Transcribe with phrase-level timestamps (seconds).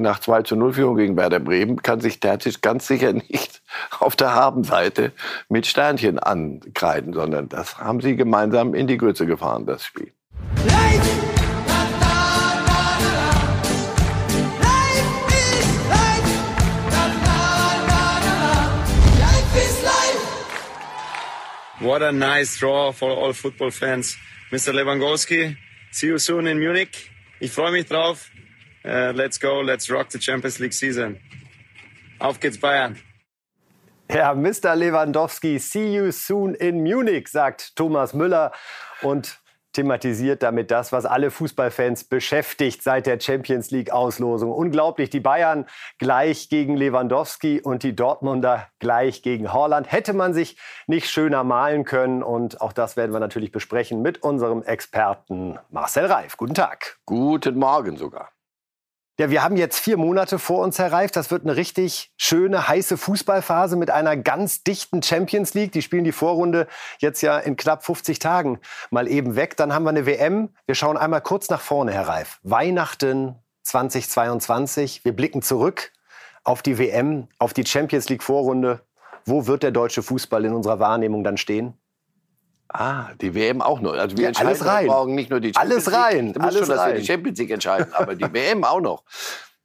[0.00, 3.62] nach 2 zu 0 Führung gegen Werder Bremen kann sich Terzic ganz sicher nicht
[4.00, 5.12] auf der Habenseite
[5.48, 10.12] mit Sternchen ankreiden, sondern das haben sie gemeinsam in die Grütze gefahren, das Spiel.
[21.80, 24.14] What a nice draw for all football fans.
[24.52, 24.74] Mr.
[24.74, 25.56] Lewandowski,
[25.90, 27.10] see you soon in Munich.
[27.40, 28.29] Ich freue mich drauf.
[28.84, 31.18] Uh, let's go, let's rock the Champions League season.
[32.18, 32.98] Auf geht's Bayern.
[34.12, 34.74] Ja, Mr.
[34.74, 38.52] Lewandowski, see you soon in Munich, sagt Thomas Müller
[39.02, 39.40] und
[39.72, 44.50] thematisiert damit das, was alle Fußballfans beschäftigt seit der Champions League-Auslosung.
[44.50, 45.66] Unglaublich, die Bayern
[45.98, 49.90] gleich gegen Lewandowski und die Dortmunder gleich gegen Holland.
[49.90, 54.22] Hätte man sich nicht schöner malen können und auch das werden wir natürlich besprechen mit
[54.22, 56.36] unserem Experten Marcel Reif.
[56.36, 56.98] Guten Tag.
[57.06, 58.30] Guten Morgen sogar.
[59.20, 61.10] Ja, wir haben jetzt vier Monate vor uns, Herr Reif.
[61.10, 65.72] Das wird eine richtig schöne, heiße Fußballphase mit einer ganz dichten Champions League.
[65.72, 66.66] Die spielen die Vorrunde
[67.00, 69.58] jetzt ja in knapp 50 Tagen mal eben weg.
[69.58, 70.48] Dann haben wir eine WM.
[70.64, 72.40] Wir schauen einmal kurz nach vorne, Herr Reif.
[72.44, 75.04] Weihnachten 2022.
[75.04, 75.92] Wir blicken zurück
[76.42, 78.86] auf die WM, auf die Champions League Vorrunde.
[79.26, 81.74] Wo wird der deutsche Fußball in unserer Wahrnehmung dann stehen?
[82.72, 83.94] Ah, die WM auch noch.
[83.94, 84.86] Also wir Ja, entscheiden rein.
[84.86, 86.34] morgen nicht nur die Champions Alles rein, League.
[86.34, 87.00] Du musst alles schon, dass wir rein.
[87.00, 89.02] die Champions League entscheiden, aber die WM auch noch.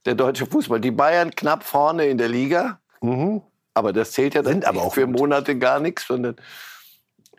[0.05, 0.79] Der deutsche Fußball.
[0.79, 2.79] Die Bayern knapp vorne in der Liga.
[3.01, 3.41] Mhm.
[3.75, 5.19] Aber das zählt ja dann aber auch für gut.
[5.19, 6.35] Monate gar nichts, sondern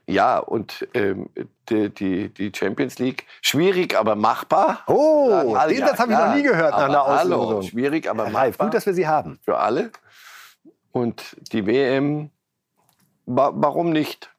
[0.09, 1.31] ja, und ähm,
[1.69, 4.84] die, die, die Champions League, schwierig, aber machbar.
[4.87, 7.62] Oh, Sagen alle, den Satz habe ich noch nie gehört nach einer hallo, Auslosung.
[7.62, 9.41] Schwierig, aber Reif, machbar gut, dass wir Sie haben.
[9.44, 9.91] für alle.
[10.92, 12.31] Und die WM,
[13.25, 14.31] wa warum nicht?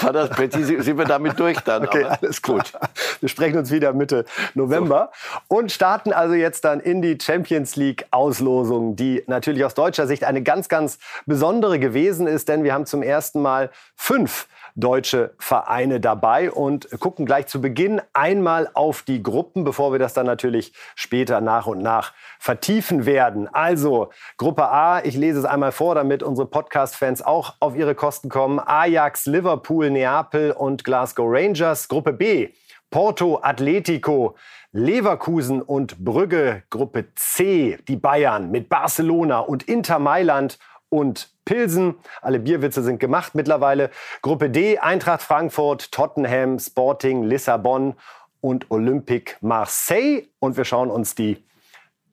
[0.00, 0.82] War das präzise?
[0.82, 1.84] Sind wir damit durch dann?
[1.84, 2.72] Okay, aber alles gut.
[3.20, 5.10] Wir sprechen uns wieder Mitte November
[5.48, 10.24] und starten also jetzt dann in die Champions League Auslosung, die natürlich aus deutscher Sicht
[10.24, 16.00] eine ganz, ganz besondere gewesen ist, denn wir haben zum ersten Mal fünf deutsche Vereine
[16.00, 20.72] dabei und gucken gleich zu Beginn einmal auf die Gruppen, bevor wir das dann natürlich
[20.96, 22.12] später nach und nach
[22.44, 23.48] vertiefen werden.
[23.54, 28.28] Also Gruppe A, ich lese es einmal vor, damit unsere Podcast-Fans auch auf ihre Kosten
[28.28, 28.60] kommen.
[28.60, 31.88] Ajax, Liverpool, Neapel und Glasgow Rangers.
[31.88, 32.50] Gruppe B,
[32.90, 34.36] Porto, Atletico,
[34.72, 36.64] Leverkusen und Brügge.
[36.68, 40.58] Gruppe C, die Bayern mit Barcelona und Inter Mailand
[40.90, 41.94] und Pilsen.
[42.20, 43.88] Alle Bierwitze sind gemacht mittlerweile.
[44.20, 47.94] Gruppe D, Eintracht Frankfurt, Tottenham, Sporting, Lissabon
[48.42, 50.24] und Olympique Marseille.
[50.40, 51.42] Und wir schauen uns die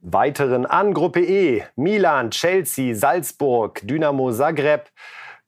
[0.02, 0.94] weiteren an.
[0.94, 4.90] Gruppe E, Milan, Chelsea, Salzburg, Dynamo Zagreb.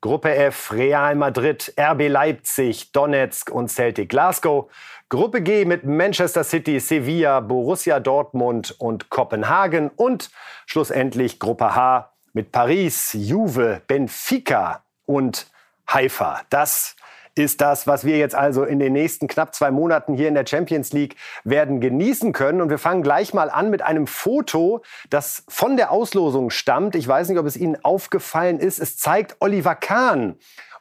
[0.02, 4.70] Gruppe F, Real Madrid, RB Leipzig, Donetsk und Celtic Glasgow.
[5.08, 9.90] Gruppe G mit Manchester City, Sevilla, Borussia Dortmund und Kopenhagen.
[9.96, 10.30] Und
[10.66, 15.48] schlussendlich Gruppe H mit Paris, Juve, Benfica und
[15.88, 16.42] Haifa.
[16.50, 16.96] Das
[17.36, 20.46] ist das, was wir jetzt also in den nächsten knapp zwei Monaten hier in der
[20.46, 22.62] Champions League werden genießen können.
[22.62, 26.96] Und wir fangen gleich mal an mit einem Foto, das von der Auslosung stammt.
[26.96, 28.80] Ich weiß nicht, ob es Ihnen aufgefallen ist.
[28.80, 30.36] Es zeigt Oliver Kahn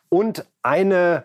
[0.09, 1.25] und eine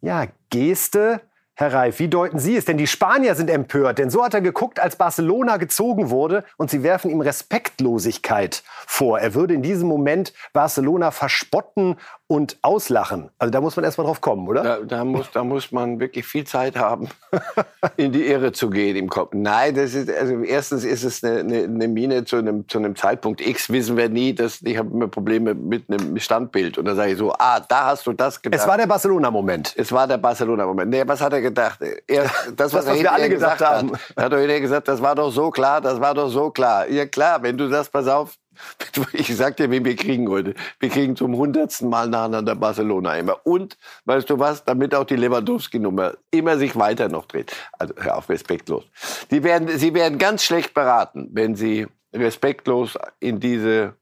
[0.00, 1.20] ja, Geste.
[1.54, 2.64] Herr Reif, wie deuten Sie es?
[2.64, 6.70] Denn die Spanier sind empört, denn so hat er geguckt, als Barcelona gezogen wurde und
[6.70, 9.20] sie werfen ihm Respektlosigkeit vor.
[9.20, 11.96] Er würde in diesem Moment Barcelona verspotten
[12.30, 13.28] und auslachen.
[13.40, 14.62] Also da muss man erst mal drauf kommen, oder?
[14.62, 17.08] Da, da, muss, da muss man wirklich viel Zeit haben,
[17.96, 19.32] in die Irre zu gehen im Kopf.
[19.34, 22.94] Nein, das ist, also erstens ist es eine, eine, eine Mine zu einem, zu einem
[22.94, 24.32] Zeitpunkt X, wissen wir nie.
[24.32, 26.78] Dass, ich habe immer Probleme mit einem Standbild.
[26.78, 28.60] Und da sage ich so, ah, da hast du das gedacht.
[28.60, 29.74] Es war der Barcelona-Moment.
[29.76, 30.88] Es war der Barcelona-Moment.
[30.88, 31.80] Nee, was hat er gedacht?
[32.06, 33.92] Er, das, was wir hinterher alle gedacht gesagt haben.
[33.92, 36.50] Hat, er hat doch hinterher gesagt, das war doch so klar, das war doch so
[36.50, 36.88] klar.
[36.88, 38.36] Ja klar, wenn du das, pass auf,
[39.12, 40.54] ich sag dir, wen wir kriegen heute.
[40.78, 43.44] Wir kriegen zum hundertsten Mal nacheinander Barcelona immer.
[43.44, 47.54] Und, weißt du was, damit auch die Lewandowski-Nummer immer sich weiter noch dreht.
[47.78, 48.84] Also hör auf, respektlos.
[49.30, 53.94] Die werden, sie werden ganz schlecht beraten, wenn sie respektlos in diese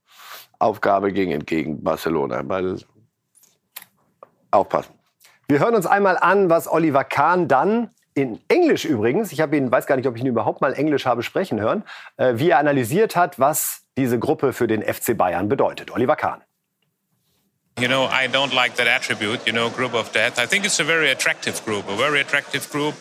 [0.57, 2.41] Aufgabe gingen gegen Barcelona.
[2.45, 2.77] Weil,
[4.51, 4.93] aufpassen.
[5.47, 9.71] Wir hören uns einmal an, was Oliver Kahn dann in Englisch übrigens, ich habe ihn,
[9.71, 11.83] weiß gar nicht, ob ich ihn überhaupt mal Englisch habe sprechen hören,
[12.17, 15.91] äh, wie er analysiert hat, was diese Gruppe für den FC Bayern bedeutet.
[15.91, 16.41] Oliver Kahn.
[17.79, 20.37] You know, I don't like that attribute, you know, group of death.
[20.37, 22.93] I think it's a very attractive group, a very attractive group.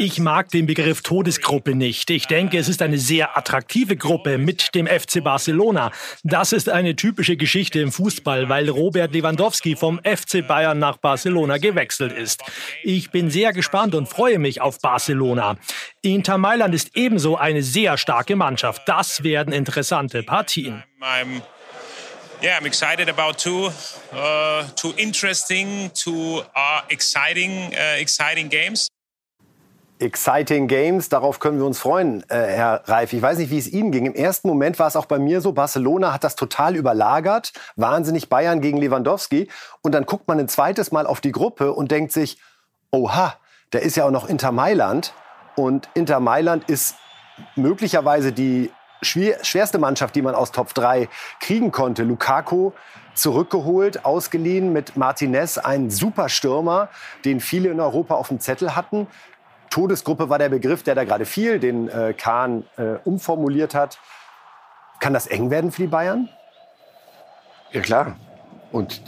[0.00, 2.10] Ich mag den Begriff Todesgruppe nicht.
[2.10, 5.90] Ich denke, es ist eine sehr attraktive Gruppe mit dem FC Barcelona.
[6.22, 11.58] Das ist eine typische Geschichte im Fußball, weil Robert Lewandowski vom FC Bayern nach Barcelona
[11.58, 12.44] gewechselt ist.
[12.84, 15.56] Ich bin sehr gespannt und freue mich auf Barcelona.
[16.00, 18.82] Inter Mailand ist ebenso eine sehr starke Mannschaft.
[18.86, 20.84] Das werden interessante Partien.
[22.40, 23.70] Yeah, I'm excited about two,
[24.12, 28.86] uh, two interesting, two uh, exciting, uh, exciting games.
[30.00, 33.12] Exciting Games, darauf können wir uns freuen, äh, Herr Reif.
[33.12, 34.06] Ich weiß nicht, wie es Ihnen ging.
[34.06, 38.28] Im ersten Moment war es auch bei mir so, Barcelona hat das total überlagert, wahnsinnig
[38.28, 39.48] Bayern gegen Lewandowski.
[39.82, 42.38] Und dann guckt man ein zweites Mal auf die Gruppe und denkt sich,
[42.92, 43.34] oha,
[43.70, 45.12] da ist ja auch noch Inter Mailand.
[45.56, 46.94] Und Inter Mailand ist
[47.56, 48.70] möglicherweise die
[49.02, 51.08] schwerste Mannschaft, die man aus Top 3
[51.40, 52.02] kriegen konnte.
[52.02, 52.72] Lukaku
[53.14, 56.88] zurückgeholt, ausgeliehen mit Martinez, ein super Stürmer,
[57.24, 59.08] den viele in Europa auf dem Zettel hatten.
[59.70, 63.98] Todesgruppe war der Begriff, der da gerade fiel, den äh, Kahn äh, umformuliert hat.
[65.00, 66.28] Kann das eng werden für die Bayern?
[67.72, 68.16] Ja, klar.
[68.70, 69.02] Und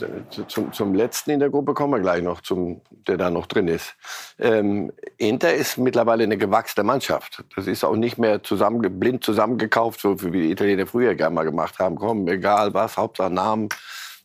[0.47, 3.67] zum, zum letzten in der Gruppe kommen wir gleich noch, zum, der da noch drin
[3.67, 3.95] ist.
[4.39, 7.43] Ähm, Inter ist mittlerweile eine gewachsene Mannschaft.
[7.55, 11.43] Das ist auch nicht mehr zusammen, blind zusammengekauft, so wie die Italiener früher gerne mal
[11.43, 11.95] gemacht haben.
[11.95, 13.69] Komm, egal was, Hauptsache Namen.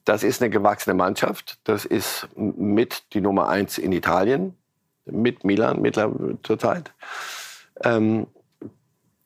[0.07, 1.59] Das ist eine gewachsene Mannschaft.
[1.65, 4.57] Das ist mit die Nummer eins in Italien
[5.05, 6.93] mit Milan mittlerweile zurzeit.
[7.83, 8.27] Ähm,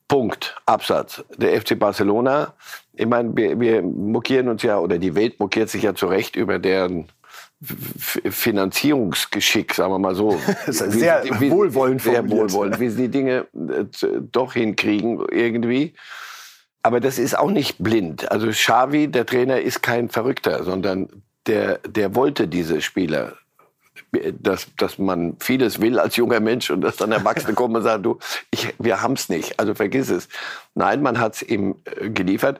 [0.07, 1.23] Punkt, Absatz.
[1.37, 2.53] Der FC Barcelona,
[2.93, 6.35] ich meine, wir, wir mokieren uns ja, oder die Welt mokiert sich ja zu Recht
[6.35, 7.07] über deren
[7.63, 10.39] Finanzierungsgeschick, sagen wir mal so.
[10.67, 13.85] sehr wie, wohlwollend Sehr wohlwollend, wie sie die Dinge äh,
[14.31, 15.93] doch hinkriegen irgendwie.
[16.83, 18.31] Aber das ist auch nicht blind.
[18.31, 21.09] Also Xavi, der Trainer, ist kein Verrückter, sondern
[21.45, 23.33] der, der wollte diese Spieler
[24.11, 28.03] dass, dass man vieles will als junger Mensch und dass dann Erwachsene kommen und sagen,
[28.03, 28.19] du,
[28.51, 30.27] ich, wir es nicht, also vergiss es.
[30.75, 32.59] Nein, man hat es ihm äh, geliefert.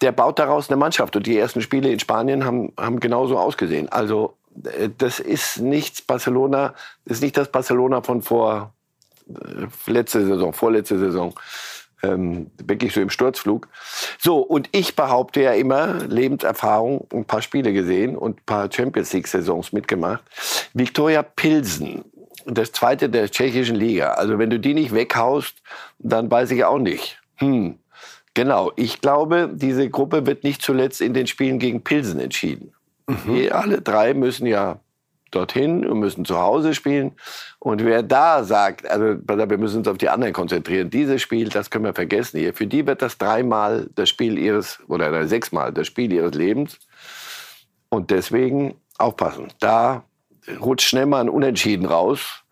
[0.00, 3.88] Der baut daraus eine Mannschaft und die ersten Spiele in Spanien haben, haben genauso ausgesehen.
[3.88, 6.74] Also äh, das ist nichts Barcelona,
[7.04, 8.74] das ist nicht das Barcelona von vor
[9.28, 11.34] äh, letzte Saison, vorletzte Saison
[12.04, 13.68] ähm, wirklich so im Sturzflug.
[14.18, 19.12] So, und ich behaupte ja immer, Lebenserfahrung, ein paar Spiele gesehen und ein paar Champions
[19.12, 20.22] League-Saisons mitgemacht.
[20.74, 22.04] Viktoria Pilsen,
[22.46, 24.12] das zweite der tschechischen Liga.
[24.12, 25.56] Also wenn du die nicht weghaust,
[25.98, 27.20] dann weiß ich auch nicht.
[27.36, 27.78] Hm.
[28.34, 32.72] Genau, ich glaube, diese Gruppe wird nicht zuletzt in den Spielen gegen Pilsen entschieden.
[33.06, 33.48] Mhm.
[33.52, 34.80] Alle drei müssen ja
[35.34, 37.12] dorthin und müssen zu Hause spielen.
[37.58, 41.70] Und wer da sagt, also wir müssen uns auf die anderen konzentrieren, dieses Spiel, das
[41.70, 42.54] können wir vergessen hier.
[42.54, 46.78] Für die wird das dreimal das Spiel ihres, oder sechsmal das Spiel ihres Lebens.
[47.88, 49.48] Und deswegen aufpassen.
[49.60, 50.04] Da
[50.60, 52.44] rutscht schnell mal ein Unentschieden raus.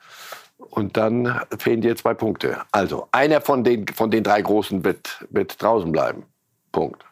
[0.59, 2.63] Und dann fehlen dir zwei Punkte.
[2.71, 6.25] Also, einer von den, von den drei Großen wird, wird draußen bleiben.
[6.71, 7.05] Punkt.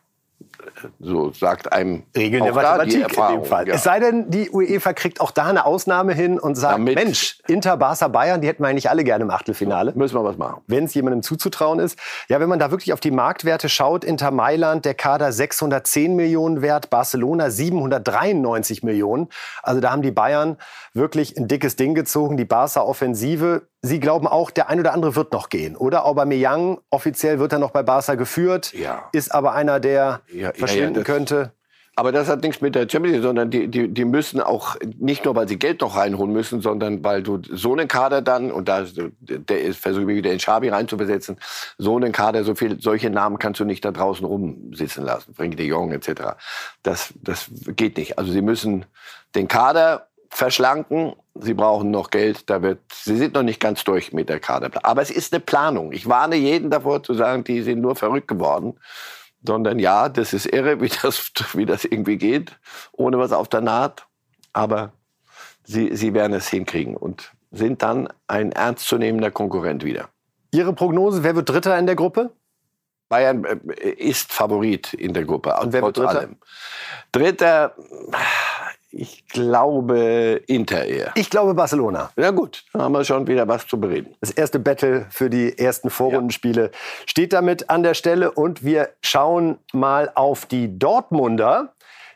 [0.99, 3.69] So sagt einem Regeln der Mathematik in dem Fall.
[3.69, 3.75] Ja.
[3.75, 7.39] Es sei denn, die UEFA kriegt auch da eine Ausnahme hin und sagt, Damit Mensch,
[7.47, 9.93] Inter, Barca, Bayern, die hätten wir eigentlich alle gerne im Achtelfinale.
[9.95, 10.63] Müssen wir was machen.
[10.67, 11.99] Wenn es jemandem zuzutrauen ist.
[12.29, 16.63] Ja, wenn man da wirklich auf die Marktwerte schaut, Inter Mailand, der Kader 610 Millionen
[16.63, 19.29] wert, Barcelona 793 Millionen.
[19.63, 20.57] Also da haben die Bayern
[20.95, 22.37] wirklich ein dickes Ding gezogen.
[22.37, 26.05] Die Barca-Offensive Sie glauben auch, der ein oder andere wird noch gehen, oder?
[26.05, 29.09] Aubameyang, offiziell wird er noch bei Barca geführt, ja.
[29.13, 31.53] ist aber einer, der ja, verschwinden ja, könnte.
[31.97, 35.25] Aber das hat nichts mit der Champions League, sondern die, die, die müssen auch, nicht
[35.25, 38.69] nur weil sie Geld noch reinholen müssen, sondern weil du so einen Kader dann, und
[38.69, 41.39] da versuche ich wieder den Schabi reinzubesetzen,
[41.79, 45.57] so einen Kader, so viel, solche Namen kannst du nicht da draußen rumsitzen lassen, Frenkie
[45.57, 46.37] de Jong etc.
[46.83, 48.19] Das, das geht nicht.
[48.19, 48.87] Also sie müssen
[49.35, 51.15] den Kader verschlanken.
[51.35, 52.49] Sie brauchen noch Geld.
[52.49, 54.85] Da wird, Sie sind noch nicht ganz durch mit der Kaderplanung.
[54.85, 55.93] Aber es ist eine Planung.
[55.93, 58.79] Ich warne jeden davor zu sagen, die sind nur verrückt geworden.
[59.43, 62.59] Sondern ja, das ist irre, wie das, wie das irgendwie geht,
[62.93, 64.07] ohne was auf der Naht.
[64.53, 64.93] Aber
[65.65, 70.09] sie, sie werden es hinkriegen und sind dann ein ernstzunehmender Konkurrent wieder.
[70.53, 72.31] Ihre Prognose, wer wird Dritter in der Gruppe?
[73.09, 75.55] Bayern äh, ist Favorit in der Gruppe.
[75.61, 76.21] Und wer wird Dritter?
[76.21, 76.37] Allem.
[77.13, 77.75] Dritter,
[78.93, 81.13] ich glaube Inter eher.
[81.15, 82.11] Ich glaube Barcelona.
[82.17, 84.15] Ja gut, dann haben wir schon wieder was zu bereden.
[84.21, 86.71] Das erste Battle für die ersten Vorrundenspiele ja.
[87.07, 91.75] steht damit an der Stelle und wir schauen mal auf die Dortmunder,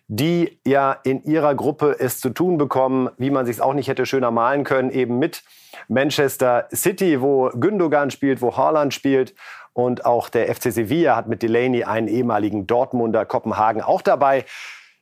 [0.09, 4.07] die ja in ihrer Gruppe es zu tun bekommen, wie man sich auch nicht hätte
[4.07, 5.43] schöner malen können, eben mit
[5.89, 9.35] Manchester City, wo Gündogan spielt, wo Haaland spielt
[9.73, 14.45] und auch der FC Sevilla hat mit Delaney einen ehemaligen Dortmunder Kopenhagen auch dabei.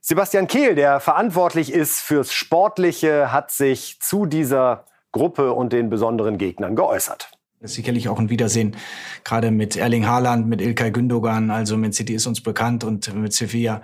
[0.05, 6.39] Sebastian Kehl, der verantwortlich ist fürs Sportliche, hat sich zu dieser Gruppe und den besonderen
[6.39, 7.31] Gegnern geäußert.
[7.61, 8.75] Das ist sicherlich auch ein Wiedersehen,
[9.23, 11.53] gerade mit Erling Haaland, mit Ilkay Gündogan.
[11.53, 13.83] Also Man City ist uns bekannt und mit Sevilla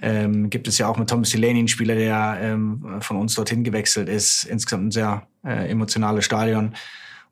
[0.00, 3.62] ähm, gibt es ja auch mit Thomas Delaney einen Spieler, der ähm, von uns dorthin
[3.62, 4.44] gewechselt ist.
[4.44, 6.76] Insgesamt ein sehr äh, emotionales Stadion.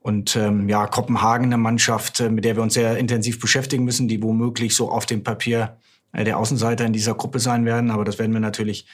[0.01, 4.09] Und ähm, ja, Kopenhagen, eine Mannschaft, äh, mit der wir uns sehr intensiv beschäftigen müssen,
[4.09, 5.79] die womöglich so auf dem Papier
[6.25, 7.91] der Außenseiter in dieser Gruppe sein werden.
[7.91, 8.87] Aber das werden wir natürlich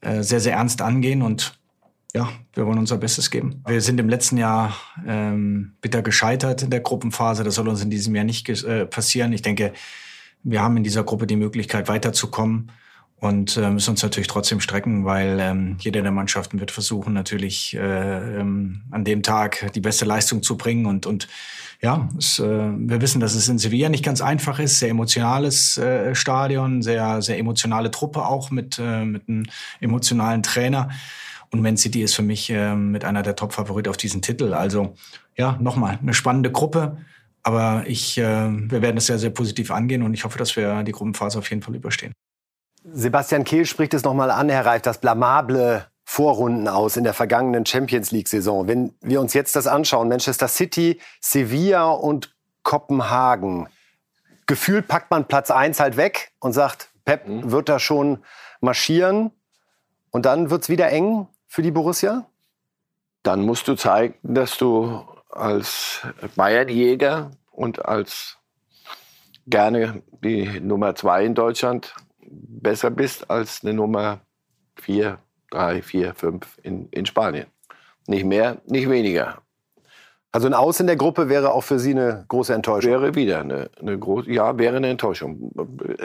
[0.00, 1.58] äh, sehr, sehr ernst angehen und
[2.14, 3.62] ja, wir wollen unser Bestes geben.
[3.66, 4.74] Wir sind im letzten Jahr
[5.06, 7.44] ähm, bitter gescheitert in der Gruppenphase.
[7.44, 9.32] Das soll uns in diesem Jahr nicht äh, passieren.
[9.32, 9.74] Ich denke,
[10.42, 12.72] wir haben in dieser Gruppe die Möglichkeit weiterzukommen
[13.20, 17.74] und äh, müssen uns natürlich trotzdem strecken, weil ähm, jede der Mannschaften wird versuchen, natürlich
[17.74, 20.86] äh, ähm, an dem Tag die beste Leistung zu bringen.
[20.86, 21.26] Und, und
[21.80, 25.78] ja, es, äh, wir wissen, dass es in Sevilla nicht ganz einfach ist, sehr emotionales
[25.78, 29.46] äh, Stadion, sehr, sehr emotionale Truppe auch mit, äh, mit einem
[29.80, 30.90] emotionalen Trainer.
[31.50, 34.54] Und Man City ist für mich äh, mit einer der Top-Favoriten auf diesen Titel.
[34.54, 34.94] Also
[35.36, 36.98] ja, nochmal eine spannende Gruppe.
[37.42, 40.84] Aber ich, äh, wir werden es sehr, sehr positiv angehen und ich hoffe, dass wir
[40.84, 42.12] die Gruppenphase auf jeden Fall überstehen.
[42.84, 47.66] Sebastian Kehl spricht es nochmal an, Herr Reif, das blamable Vorrunden aus in der vergangenen
[47.66, 48.66] Champions League-Saison.
[48.66, 53.68] Wenn wir uns jetzt das anschauen, Manchester City, Sevilla und Kopenhagen,
[54.46, 57.50] gefühlt packt man Platz 1 halt weg und sagt, Pep mhm.
[57.50, 58.24] wird da schon
[58.60, 59.32] marschieren
[60.10, 62.26] und dann wird es wieder eng für die Borussia?
[63.22, 66.00] Dann musst du zeigen, dass du als
[66.36, 68.38] Bayernjäger und als
[69.46, 71.94] gerne die Nummer 2 in Deutschland
[72.30, 74.20] besser bist als eine Nummer
[74.80, 75.18] 4,
[75.50, 77.46] 3, 4, 5 in, in Spanien.
[78.06, 79.42] Nicht mehr, nicht weniger.
[80.30, 82.92] Also ein Aus in der Gruppe wäre auch für Sie eine große Enttäuschung?
[82.92, 85.50] Wäre wieder eine, eine große, ja, wäre eine Enttäuschung.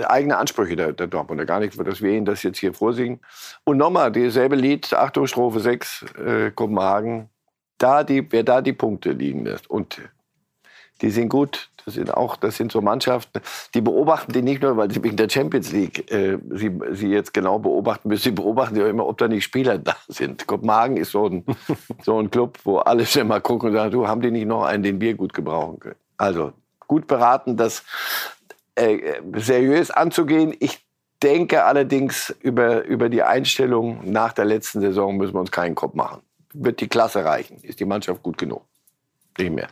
[0.07, 3.19] Eigene Ansprüche der, der Dortmunder, gar nicht, dass wir Ihnen das jetzt hier vorsingen.
[3.65, 7.29] Und nochmal, dieselbe Lied, Achtung, Strophe 6, äh, Kopenhagen,
[7.77, 9.69] da die, wer da die Punkte liegen lässt.
[9.69, 10.01] Und
[11.03, 11.69] die sind gut.
[11.85, 13.41] Das sind auch, das sind so Mannschaften,
[13.73, 17.33] die beobachten die nicht nur, weil sie wegen der Champions League äh, sie, sie jetzt
[17.33, 18.23] genau beobachten müssen.
[18.23, 20.47] Sie beobachten ja immer, ob da nicht Spieler da sind.
[20.47, 21.45] Kopenhagen ist so ein,
[22.03, 24.63] so ein Club, wo alle schon mal gucken und sagen, du, haben die nicht noch
[24.63, 25.95] einen, den wir gut gebrauchen können?
[26.15, 26.53] Also
[26.87, 27.83] gut beraten, das
[28.75, 30.55] äh, seriös anzugehen.
[30.59, 30.85] Ich
[31.21, 35.95] denke allerdings, über, über die Einstellung nach der letzten Saison müssen wir uns keinen Kopf
[35.95, 36.21] machen.
[36.53, 37.57] Wird die Klasse reichen?
[37.61, 38.63] Ist die Mannschaft gut genug?
[39.37, 39.67] Nicht mehr.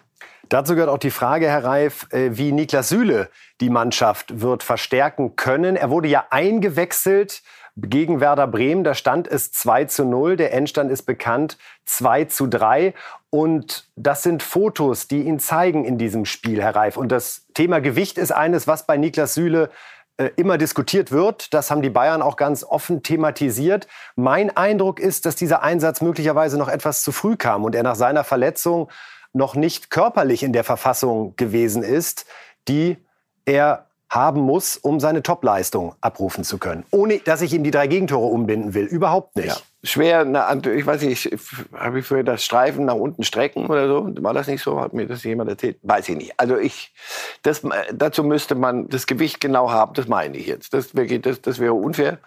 [0.50, 3.30] Dazu gehört auch die Frage, Herr Reif, äh, wie Niklas Süle
[3.62, 5.76] die Mannschaft wird verstärken können.
[5.76, 7.42] Er wurde ja eingewechselt
[7.78, 8.84] gegen Werder Bremen.
[8.84, 10.36] Da stand es 2 zu 0.
[10.36, 12.94] Der Endstand ist bekannt 2 zu 3.
[13.30, 16.98] Und das sind Fotos, die ihn zeigen in diesem Spiel, Herr Reif.
[16.98, 19.70] Und das Thema Gewicht ist eines, was bei Niklas Süle
[20.18, 21.54] äh, immer diskutiert wird.
[21.54, 23.88] Das haben die Bayern auch ganz offen thematisiert.
[24.16, 27.96] Mein Eindruck ist, dass dieser Einsatz möglicherweise noch etwas zu früh kam und er nach
[27.96, 28.90] seiner Verletzung
[29.34, 32.26] noch nicht körperlich in der Verfassung gewesen ist,
[32.68, 32.98] die
[33.46, 36.84] er haben muss, um seine Topleistung abrufen zu können.
[36.92, 38.84] Ohne, dass ich ihm die drei Gegentore umbinden will.
[38.84, 39.48] Überhaupt nicht.
[39.48, 39.58] Ja.
[39.84, 41.32] Schwer, na, ich weiß nicht,
[41.74, 44.14] habe ich für das Streifen nach unten strecken oder so?
[44.22, 44.82] War das nicht so?
[44.82, 45.78] Hat mir das jemand erzählt?
[45.82, 46.34] Weiß ich nicht.
[46.38, 46.94] Also ich,
[47.42, 47.62] das,
[47.94, 50.74] dazu müsste man das Gewicht genau haben, das meine ich jetzt.
[50.74, 52.20] Das, das, das wäre unfair.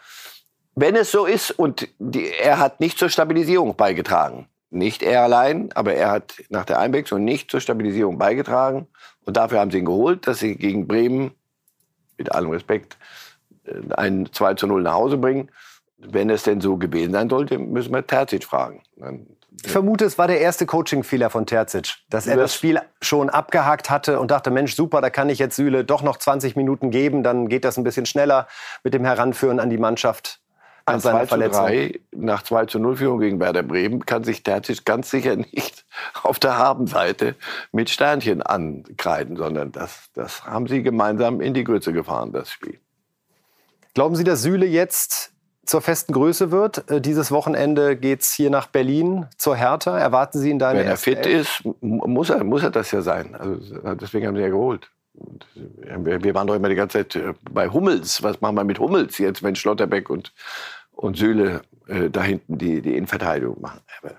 [0.75, 5.71] Wenn es so ist und die, er hat nicht zur Stabilisierung beigetragen, nicht er allein,
[5.75, 8.89] aber er hat nach der Einwechslung nicht zur Stabilisierung beigetragen.
[9.25, 11.33] Und dafür haben sie ihn geholt, dass sie gegen Bremen,
[12.19, 12.97] mit allem Respekt,
[13.65, 15.51] äh, ein 2 zu 0 nach Hause bringen.
[15.97, 18.83] Wenn es denn so gewesen sein sollte, müssen wir Terzic fragen.
[19.65, 23.31] ich vermute, es war der erste Coaching-Fehler von Terzic, dass er das, das Spiel schon
[23.31, 26.91] abgehakt hatte und dachte, Mensch, super, da kann ich jetzt Süle doch noch 20 Minuten
[26.91, 28.49] geben, dann geht das ein bisschen schneller
[28.83, 30.41] mit dem Heranführen an die Mannschaft.
[30.87, 34.85] Ein 2 zu 3 nach 2 zu 0 Führung gegen Werder Bremen kann sich Terzic
[34.85, 35.87] ganz sicher nicht
[36.23, 37.37] auf der Habenseite
[37.73, 42.79] mit Sternchen ankreiden, sondern das, das haben sie gemeinsam in die Grütze gefahren, das Spiel.
[43.95, 45.33] Glauben Sie, dass Süle jetzt
[45.65, 46.91] zur festen Größe wird?
[46.91, 49.99] Äh, dieses Wochenende geht es hier nach Berlin zur Hertha.
[49.99, 53.03] Erwarten Sie ihn da in Wenn er fit ist, muss er, muss er das ja
[53.03, 53.35] sein.
[53.37, 54.91] Also deswegen haben sie ja geholt.
[55.15, 58.23] Wir waren doch immer die ganze Zeit äh, bei Hummels.
[58.23, 60.33] Was machen wir mit Hummels jetzt, wenn Schlotterbeck und,
[60.95, 63.81] und Süle äh, da hinten die, die Innenverteidigung machen?
[64.01, 64.15] Aber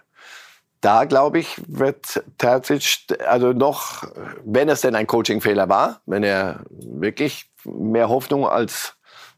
[0.82, 4.04] da, glaube ich, wird Terzic, also noch,
[4.44, 8.96] wenn es denn ein Coachingfehler war, wenn er wirklich mehr Hoffnung als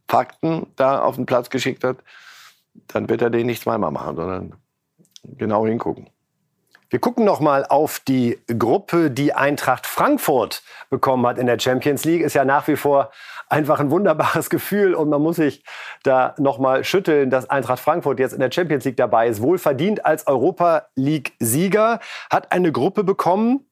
[0.10, 1.98] Fakten da auf den Platz geschickt hat,
[2.88, 4.56] dann wird er den nicht zweimal machen, sondern
[5.24, 6.10] genau hingucken.
[6.90, 12.06] Wir gucken noch mal auf die Gruppe, die Eintracht Frankfurt bekommen hat in der Champions
[12.06, 12.22] League.
[12.22, 13.12] Ist ja nach wie vor
[13.50, 15.66] einfach ein wunderbares Gefühl und man muss sich
[16.04, 19.42] da noch mal schütteln, dass Eintracht Frankfurt jetzt in der Champions League dabei ist.
[19.42, 23.66] Wohlverdient als Europa League Sieger hat eine Gruppe bekommen,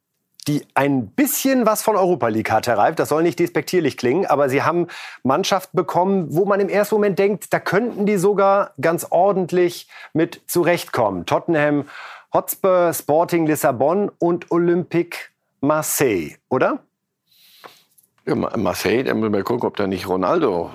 [0.48, 2.96] die ein bisschen was von Europa League hat, Herr Reif.
[2.96, 4.88] Das soll nicht despektierlich klingen, aber sie haben
[5.24, 10.42] Mannschaften bekommen, wo man im ersten Moment denkt, da könnten die sogar ganz ordentlich mit
[10.48, 11.26] zurechtkommen.
[11.26, 11.86] Tottenham
[12.36, 15.30] Hotspur, Sporting Lissabon und Olympique
[15.62, 16.80] Marseille, oder?
[18.26, 20.70] Ja, Marseille, da müssen wir gucken, ob da nicht Ronaldo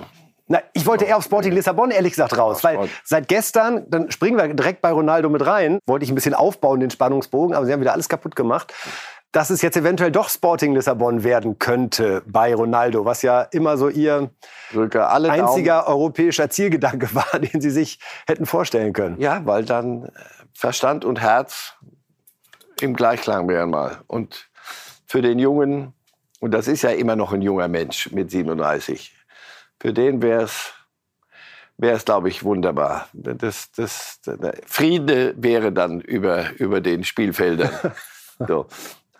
[0.47, 4.37] na, ich wollte eher auf Sporting Lissabon ehrlich gesagt raus, weil seit gestern, dann springen
[4.37, 7.71] wir direkt bei Ronaldo mit rein, wollte ich ein bisschen aufbauen, den Spannungsbogen, aber sie
[7.71, 8.73] haben wieder alles kaputt gemacht
[9.31, 13.87] dass es jetzt eventuell doch Sporting Lissabon werden könnte bei Ronaldo, was ja immer so
[13.87, 14.29] ihr
[14.73, 19.19] einziger europäischer Zielgedanke war, den sie sich hätten vorstellen können.
[19.19, 20.09] Ja, weil dann äh,
[20.53, 21.73] Verstand und Herz
[22.81, 24.01] im Gleichklang wären mal.
[24.07, 24.49] Und
[25.05, 25.93] für den Jungen,
[26.39, 29.15] und das ist ja immer noch ein junger Mensch mit 37,
[29.79, 30.73] für den wäre es
[31.81, 33.09] wäre es, glaube ich, wunderbar.
[33.13, 34.19] Das, das,
[34.67, 37.71] Friede wäre dann über, über den Spielfeldern.
[38.47, 38.65] So.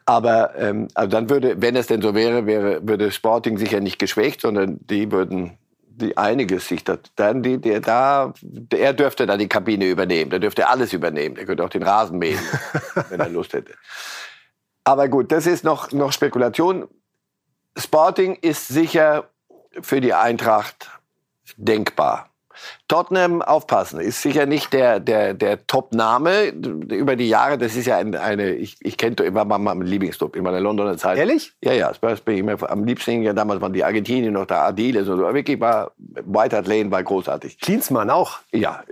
[0.05, 3.99] Aber ähm, also dann würde, wenn es denn so wäre, wäre, würde Sporting sicher nicht
[3.99, 5.59] geschwächt, sondern die würden
[6.01, 8.33] die einiges sich da, dann die, der da,
[8.73, 12.17] er dürfte dann die Kabine übernehmen, der dürfte alles übernehmen, er könnte auch den Rasen
[12.17, 12.39] mähen,
[13.09, 13.73] wenn er Lust hätte.
[14.83, 16.87] Aber gut, das ist noch, noch Spekulation.
[17.77, 19.29] Sporting ist sicher
[19.81, 20.89] für die Eintracht
[21.55, 22.30] denkbar.
[22.87, 27.57] Tottenham, aufpassen, ist sicher nicht der, der, der Top-Name über die Jahre.
[27.57, 30.97] Das ist ja ein, eine, ich, ich kenne immer mal mein Lieblingsclub in meiner Londoner
[30.97, 31.17] Zeit.
[31.17, 31.53] Ehrlich?
[31.63, 33.21] Ja, ja, das bin ich immer am liebsten.
[33.21, 35.25] Ja, damals waren die Argentinier noch da, Adiles und so.
[35.25, 37.59] Aber wirklich war, White Hart Lane war großartig.
[37.59, 38.39] Klinsmann auch?
[38.51, 38.83] Ja,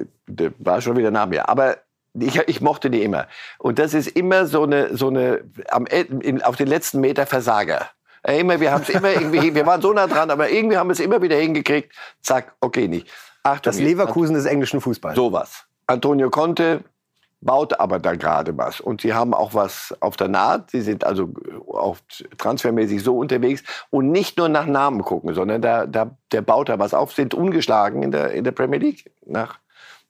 [0.60, 1.50] war schon wieder nach mir.
[1.50, 1.78] Aber
[2.20, 3.28] ich, ich, mochte die immer.
[3.58, 7.90] Und das ist immer so eine, so eine am, in, auf den letzten Meter Versager.
[8.28, 10.94] Immer, wir haben es immer irgendwie, wir waren so nah dran, aber irgendwie haben wir
[10.94, 11.94] es immer wieder hingekriegt.
[12.22, 13.08] Zack, okay, nicht.
[13.52, 15.16] Achtung, das Leverkusen des englischen Fußballs.
[15.16, 15.66] Sowas.
[15.88, 16.84] Antonio Conte
[17.42, 18.82] baut aber da gerade was.
[18.82, 20.72] Und sie haben auch was auf der Naht.
[20.72, 21.34] Sie sind also
[21.72, 21.98] auch
[22.38, 26.80] transfermäßig so unterwegs und nicht nur nach Namen gucken, sondern da, da, der baut da
[26.80, 29.12] was auf, sind ungeschlagen in der, in der Premier League.
[29.26, 29.60] Nach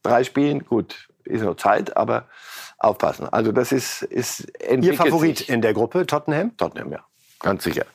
[0.01, 2.25] drei Spielen, gut, ist noch Zeit, aber
[2.79, 3.27] aufpassen.
[3.29, 5.49] Also das ist, ist Ihr Favorit sich.
[5.49, 6.55] in der Gruppe, Tottenham?
[6.57, 6.99] Tottenham, ja,
[7.39, 7.85] ganz sicher.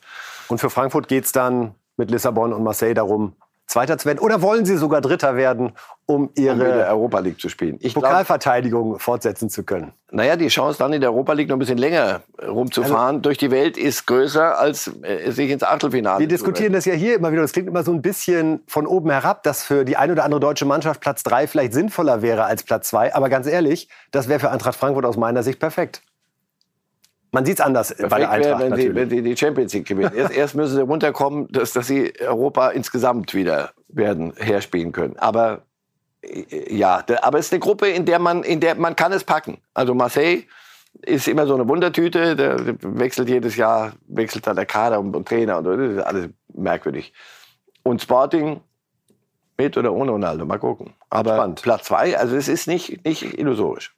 [0.48, 3.34] Und für Frankfurt geht es dann mit Lissabon und Marseille darum,
[3.66, 4.18] Zweiter zu werden?
[4.18, 5.72] Oder wollen Sie sogar Dritter werden,
[6.06, 7.78] um Ihre Europa League zu spielen?
[7.80, 9.92] Ich Pokalverteidigung glaub, fortsetzen zu können?
[10.10, 13.38] Naja, die Chance dann in der Europa League noch ein bisschen länger rumzufahren also, durch
[13.38, 17.32] die Welt ist größer, als äh, sich ins Achtelfinale Wir diskutieren das ja hier immer
[17.32, 17.42] wieder.
[17.42, 20.40] Das klingt immer so ein bisschen von oben herab, dass für die eine oder andere
[20.40, 23.14] deutsche Mannschaft Platz drei vielleicht sinnvoller wäre als Platz zwei.
[23.14, 26.02] Aber ganz ehrlich, das wäre für Eintracht Frankfurt aus meiner Sicht perfekt.
[27.34, 29.74] Man sieht es anders Perfekt bei der Eintracht wär, wenn, sie, wenn sie die Champions
[29.74, 30.12] League gewinnen.
[30.14, 35.16] Erst, erst müssen sie runterkommen, dass, dass sie Europa insgesamt wieder werden herspielen können.
[35.18, 35.62] Aber
[36.22, 39.24] äh, ja, aber es ist eine Gruppe, in der man, in der man kann es
[39.24, 39.58] packen.
[39.74, 40.44] Also Marseille
[41.02, 42.36] ist immer so eine Wundertüte.
[42.36, 46.28] Der wechselt jedes Jahr, wechselt da der Kader und, und Trainer und das ist alles
[46.54, 47.12] merkwürdig.
[47.82, 48.60] Und Sporting
[49.58, 50.94] mit oder ohne Ronaldo, mal gucken.
[51.10, 51.62] Aber Spannend.
[51.62, 53.92] Platz zwei, also es ist nicht, nicht illusorisch.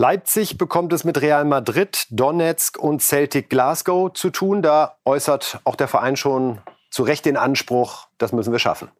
[0.00, 4.62] Leipzig bekommt es mit Real Madrid, Donetsk und Celtic Glasgow zu tun.
[4.62, 8.92] Da äußert auch der Verein schon zu Recht den Anspruch, das müssen wir schaffen.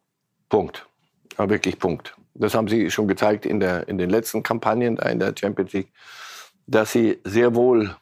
[0.49, 0.85] Punkt.
[1.37, 2.17] Ja, wirklich Punkt.
[2.33, 5.93] Das haben sie schon gezeigt in, der, in den letzten Kampagnen in der Champions League,
[6.67, 7.95] dass sie sehr wohl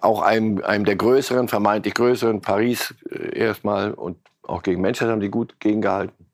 [0.00, 5.20] auch einem, einem der größeren, vermeintlich größeren, Paris äh, erstmal und auch gegen Manchester haben
[5.20, 6.26] sie gut gegengehalten.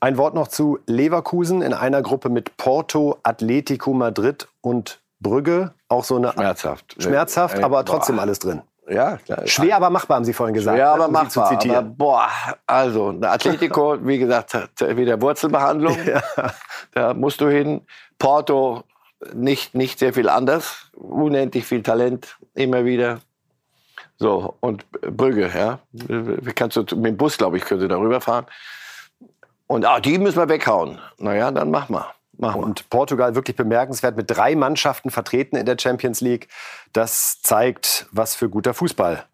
[0.00, 5.72] Ein Wort noch zu Leverkusen in einer Gruppe mit Porto, Atletico Madrid und Brügge.
[5.88, 8.62] Auch so eine schmerzhaft, schmerzhaft, aber trotzdem alles drin.
[8.88, 9.46] Ja, klar.
[9.46, 10.76] Schwer, aber machbar, haben Sie vorhin gesagt.
[10.76, 11.52] Schwer, aber machbar.
[11.52, 12.28] Aber, boah,
[12.66, 15.96] also Atletico, wie gesagt, wieder Wurzelbehandlung.
[16.06, 16.22] Ja.
[16.92, 17.82] Da musst du hin.
[18.18, 18.84] Porto,
[19.34, 20.90] nicht, nicht sehr viel anders.
[20.94, 23.18] Unendlich viel Talent, immer wieder.
[24.16, 25.78] So, und Brügge, ja.
[26.54, 28.46] Kannst du, mit dem Bus, glaube ich, könnte darüber fahren.
[29.68, 30.98] Und ah, die müssen wir weghauen.
[31.18, 32.06] Naja, dann mach mal.
[32.40, 32.62] Machen.
[32.62, 36.48] Und Portugal wirklich bemerkenswert mit drei Mannschaften vertreten in der Champions League.
[36.92, 39.24] Das zeigt, was für guter Fußball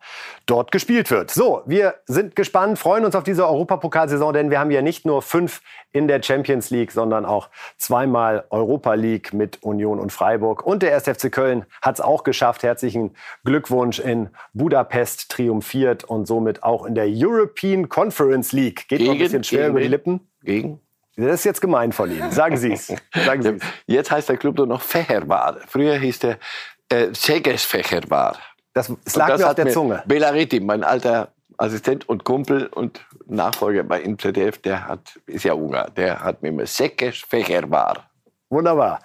[0.47, 1.31] dort gespielt wird.
[1.31, 5.21] So, wir sind gespannt, freuen uns auf diese Europapokalsaison, denn wir haben ja nicht nur
[5.23, 5.61] fünf
[5.93, 10.65] in der Champions League, sondern auch zweimal Europa League mit Union und Freiburg.
[10.65, 11.05] Und der 1.
[11.05, 12.63] FC Köln hat es auch geschafft.
[12.63, 13.15] Herzlichen
[13.45, 18.89] Glückwunsch in Budapest triumphiert und somit auch in der European Conference League.
[18.89, 20.21] Geht gegen, noch ein bisschen schwer über die Lippen.
[20.43, 20.81] Gegen
[21.17, 22.31] das ist jetzt gemein von Ihnen.
[22.33, 22.93] Sagen Sie es.
[23.87, 25.61] Jetzt heißt der Club nur noch Feherbade.
[25.67, 26.39] Früher hieß der
[26.91, 27.09] äh,
[28.09, 28.37] war.
[28.73, 30.03] Das, das lag das mir auf der mir Zunge.
[30.07, 35.55] Belariti, mein alter Assistent und Kumpel und Nachfolger bei im ZDF, der hat, ist ja
[35.55, 38.11] Ungar, der hat mir immer Seggesfächer war.
[38.51, 39.01] Wunderbar.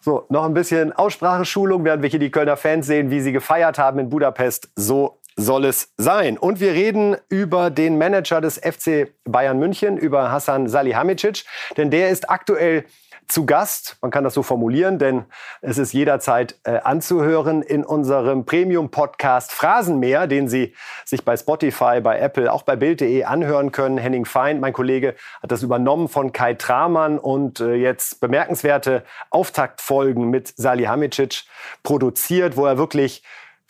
[0.00, 3.78] So, noch ein bisschen Ausspracheschulung, während wir hier die Kölner Fans sehen, wie sie gefeiert
[3.78, 4.70] haben in Budapest.
[4.74, 6.38] So soll es sein.
[6.38, 11.44] Und wir reden über den Manager des FC Bayern München, über Hassan Salihamidzic,
[11.76, 12.84] denn der ist aktuell
[13.28, 13.96] zu Gast.
[14.02, 15.24] Man kann das so formulieren, denn
[15.62, 22.18] es ist jederzeit äh, anzuhören in unserem Premium-Podcast Phrasenmeer, den Sie sich bei Spotify, bei
[22.18, 23.96] Apple, auch bei Bild.de anhören können.
[23.96, 30.28] Henning Feind, mein Kollege, hat das übernommen von Kai Tramann und äh, jetzt bemerkenswerte Auftaktfolgen
[30.28, 31.44] mit Salihamidzic
[31.82, 33.22] produziert, wo er wirklich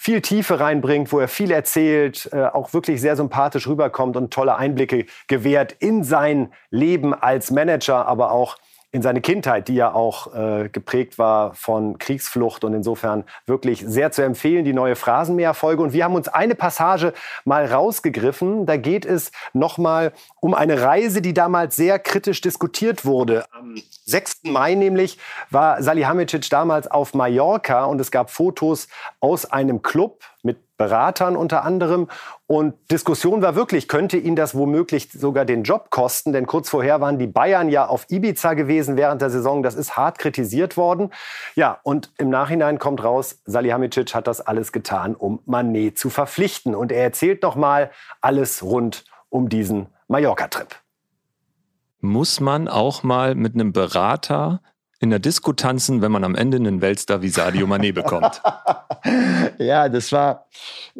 [0.02, 4.56] viel Tiefe reinbringt, wo er viel erzählt, äh, auch wirklich sehr sympathisch rüberkommt und tolle
[4.56, 8.56] Einblicke gewährt in sein Leben als Manager, aber auch
[8.90, 14.10] in seine Kindheit, die ja auch äh, geprägt war von Kriegsflucht und insofern wirklich sehr
[14.10, 15.82] zu empfehlen, die neue Phrasenmäher-Folge.
[15.82, 18.66] Und wir haben uns eine Passage mal rausgegriffen.
[18.66, 23.44] Da geht es nochmal um eine Reise, die damals sehr kritisch diskutiert wurde.
[23.72, 24.42] Am 6.
[24.44, 25.18] Mai nämlich
[25.50, 28.88] war Salihamidzic damals auf Mallorca und es gab Fotos
[29.20, 32.08] aus einem Club mit Beratern unter anderem.
[32.46, 36.34] Und Diskussion war wirklich, könnte ihn das womöglich sogar den Job kosten?
[36.34, 39.62] Denn kurz vorher waren die Bayern ja auf Ibiza gewesen während der Saison.
[39.62, 41.10] Das ist hart kritisiert worden.
[41.54, 46.74] Ja, und im Nachhinein kommt raus, Salihamidzic hat das alles getan, um Manet zu verpflichten.
[46.74, 50.81] Und er erzählt noch mal alles rund um diesen Mallorca-Trip.
[52.02, 54.60] Muss man auch mal mit einem Berater
[54.98, 58.42] in der Disco tanzen, wenn man am Ende einen Weltstar wie Sadio Mané bekommt?
[59.58, 60.48] ja, das war,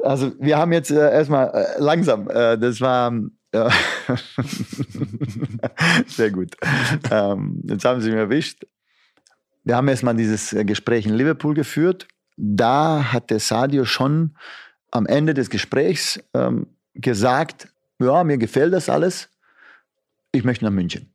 [0.03, 3.13] also wir haben jetzt äh, erstmal äh, langsam, äh, das war
[3.51, 3.69] äh,
[6.07, 6.55] sehr gut.
[7.11, 8.65] Ähm, jetzt haben Sie mich erwischt.
[9.65, 12.07] Wir haben erstmal dieses äh, Gespräch in Liverpool geführt.
[12.37, 14.37] Da hat der Sadio schon
[14.93, 19.32] am Ende des Gesprächs ähm, gesagt, ja, mir gefällt das alles,
[20.33, 21.13] ich möchte nach München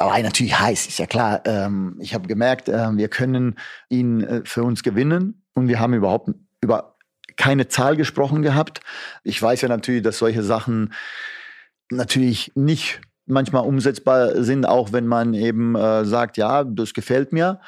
[0.00, 1.42] da war ich natürlich heiß, ist ja klar.
[1.44, 3.58] Ähm, ich habe gemerkt, äh, wir können
[3.90, 6.30] ihn äh, für uns gewinnen und wir haben überhaupt
[6.62, 6.96] über
[7.36, 8.80] keine Zahl gesprochen gehabt.
[9.24, 10.94] Ich weiß ja natürlich, dass solche Sachen
[11.90, 17.60] natürlich nicht manchmal umsetzbar sind, auch wenn man eben äh, sagt, ja, das gefällt mir.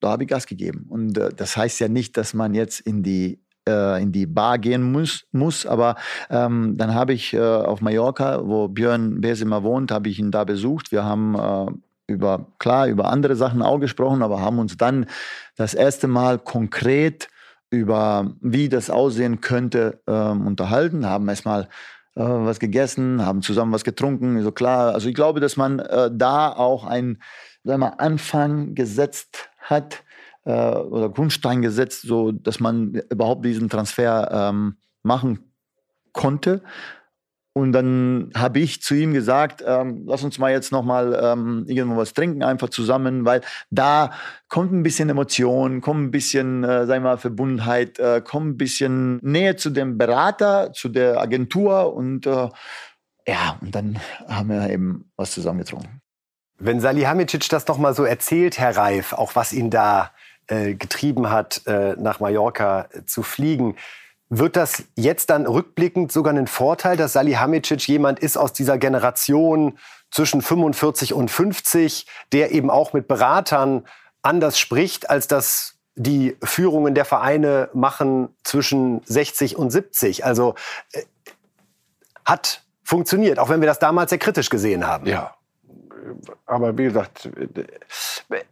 [0.00, 0.84] Da habe ich Gas gegeben.
[0.86, 4.58] Und äh, das heißt ja nicht, dass man jetzt in die äh, in die Bar
[4.58, 5.96] gehen muss, muss aber
[6.30, 10.44] ähm, dann habe ich äh, auf Mallorca, wo Björn Besimer wohnt, habe ich ihn da
[10.44, 10.92] besucht.
[10.92, 11.72] Wir haben äh,
[12.12, 15.06] über, klar, über andere Sachen auch gesprochen, aber haben uns dann
[15.56, 17.28] das erste Mal konkret
[17.70, 21.68] über wie das aussehen könnte ähm, unterhalten, haben erstmal
[22.16, 24.92] äh, was gegessen, haben zusammen was getrunken, so klar.
[24.92, 27.18] Also ich glaube, dass man äh, da auch einen
[27.64, 30.02] Anfang gesetzt hat,
[30.44, 35.52] äh, oder Grundstein gesetzt, so dass man überhaupt diesen Transfer ähm, machen
[36.12, 36.62] konnte.
[37.52, 41.64] Und dann habe ich zu ihm gesagt, ähm, lass uns mal jetzt noch mal ähm,
[41.66, 44.12] irgendwo was trinken, einfach zusammen, weil da
[44.48, 48.56] kommt ein bisschen Emotion, kommt ein bisschen, äh, sagen wir mal, Verbundenheit, äh, kommt ein
[48.56, 52.48] bisschen Nähe zu dem Berater, zu der Agentur und äh,
[53.26, 53.98] ja, und dann
[54.28, 56.00] haben wir eben was zusammen getrunken.
[56.58, 60.12] Wenn Salihamidzic das noch mal so erzählt, Herr Reif, auch was ihn da
[60.50, 63.76] äh, getrieben hat, äh, nach Mallorca äh, zu fliegen.
[64.28, 69.78] Wird das jetzt dann rückblickend sogar ein Vorteil, dass Salihamidzic jemand ist aus dieser Generation
[70.10, 73.86] zwischen 45 und 50, der eben auch mit Beratern
[74.22, 80.24] anders spricht, als das die Führungen der Vereine machen zwischen 60 und 70?
[80.24, 80.54] Also
[80.92, 81.02] äh,
[82.24, 85.06] hat funktioniert, auch wenn wir das damals sehr kritisch gesehen haben.
[85.06, 85.34] Ja,
[86.46, 87.28] aber wie gesagt,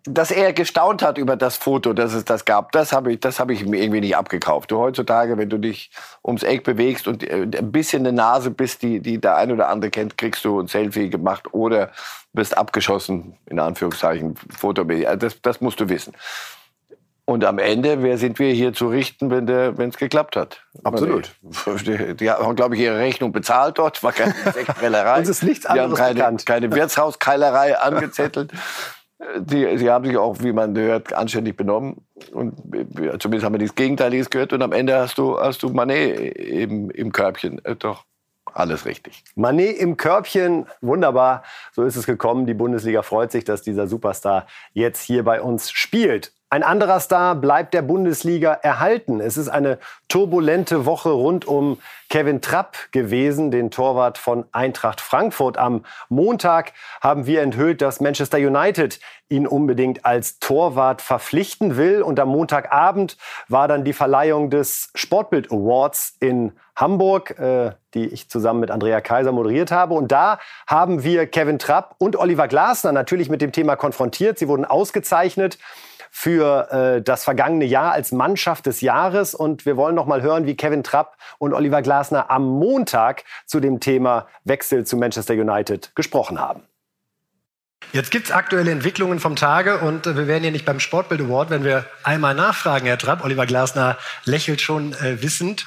[0.04, 3.40] dass er gestaunt hat über das Foto, dass es das gab, das habe ich, das
[3.48, 4.70] ich mir irgendwie nicht abgekauft.
[4.70, 5.90] Du heutzutage, wenn du dich
[6.24, 9.68] ums Eck bewegst und äh, ein bisschen eine Nase bist, die, die der ein oder
[9.68, 11.90] andere kennt, kriegst du ein Selfie gemacht oder
[12.32, 14.82] bist abgeschossen, in Anführungszeichen, Foto.
[14.82, 16.14] Also das, das musst du wissen.
[17.28, 20.64] Und am Ende, wer sind wir hier zu richten, wenn es geklappt hat?
[20.82, 21.30] Absolut.
[21.86, 24.02] Die, die haben, glaube ich, ihre Rechnung bezahlt dort.
[24.02, 25.18] War keine Sektbrellerei.
[25.18, 26.46] Uns ist nichts anderes die haben keine, bekannt.
[26.46, 28.50] keine Wirtshauskeilerei angezettelt.
[29.40, 32.06] Die, sie haben sich auch, wie man hört, anständig benommen.
[32.32, 32.54] Und
[33.18, 34.54] zumindest haben wir nichts Gegenteiliges gehört.
[34.54, 37.62] Und am Ende hast du, hast du Manet im, im Körbchen.
[37.62, 38.06] Äh, doch,
[38.54, 39.22] alles richtig.
[39.34, 41.42] Manet im Körbchen, wunderbar.
[41.72, 42.46] So ist es gekommen.
[42.46, 46.32] Die Bundesliga freut sich, dass dieser Superstar jetzt hier bei uns spielt.
[46.50, 49.20] Ein anderer Star bleibt der Bundesliga erhalten.
[49.20, 55.58] Es ist eine turbulente Woche rund um Kevin Trapp gewesen, den Torwart von Eintracht Frankfurt.
[55.58, 62.00] Am Montag haben wir enthüllt, dass Manchester United ihn unbedingt als Torwart verpflichten will.
[62.00, 68.30] Und am Montagabend war dann die Verleihung des Sportbild Awards in Hamburg, äh, die ich
[68.30, 69.92] zusammen mit Andrea Kaiser moderiert habe.
[69.92, 74.38] Und da haben wir Kevin Trapp und Oliver Glasner natürlich mit dem Thema konfrontiert.
[74.38, 75.58] Sie wurden ausgezeichnet
[76.10, 79.34] für äh, das vergangene Jahr als Mannschaft des Jahres.
[79.34, 83.60] Und wir wollen noch mal hören, wie Kevin Trapp und Oliver Glasner am Montag zu
[83.60, 86.62] dem Thema Wechsel zu Manchester United gesprochen haben.
[87.92, 91.22] Jetzt gibt es aktuelle Entwicklungen vom Tage und äh, wir werden hier nicht beim Sportbild
[91.22, 93.24] Award, wenn wir einmal nachfragen, Herr Trapp.
[93.24, 95.64] Oliver Glasner lächelt schon äh, wissend.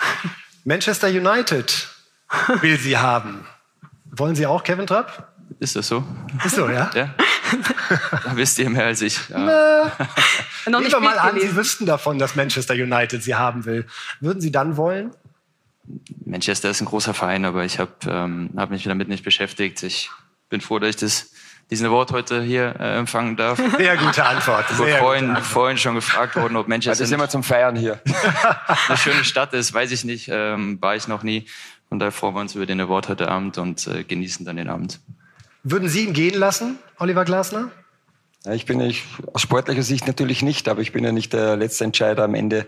[0.64, 1.90] Manchester United
[2.62, 3.48] will Sie haben.
[4.06, 5.31] Wollen Sie auch, Kevin Trapp?
[5.60, 6.04] Ist das so?
[6.46, 6.90] Ist so, ja?
[6.94, 7.14] ja.
[8.24, 9.20] Da wisst ihr mehr als ich.
[9.30, 9.38] Ja.
[10.68, 13.86] Noch nicht Nehmen wir mal an, Sie wüssten davon, dass Manchester United Sie haben will.
[14.20, 15.12] Würden Sie dann wollen?
[16.26, 19.84] Manchester ist ein großer Verein, aber ich habe ähm, hab mich damit nicht beschäftigt.
[19.84, 20.10] Ich
[20.50, 21.32] bin froh, dass ich das,
[21.70, 23.60] diesen Award heute hier äh, empfangen darf.
[23.78, 24.70] Sehr gute Antwort.
[24.70, 25.46] Sehr vorhin, gute Antwort.
[25.46, 28.00] vorhin schon gefragt worden, ob Manchester das ist immer zum Feiern hier.
[28.88, 31.48] eine schöne Stadt ist, weiß ich nicht, ähm, war ich noch nie.
[31.90, 34.70] Von daher freuen wir uns über den Award heute Abend und äh, genießen dann den
[34.70, 35.00] Abend.
[35.64, 37.72] Würden Sie ihn gehen lassen, Oliver Glasner?
[38.46, 41.56] Ja, ich bin ich, aus sportlicher Sicht natürlich nicht, aber ich bin ja nicht der
[41.56, 42.66] letzte Entscheider am Ende.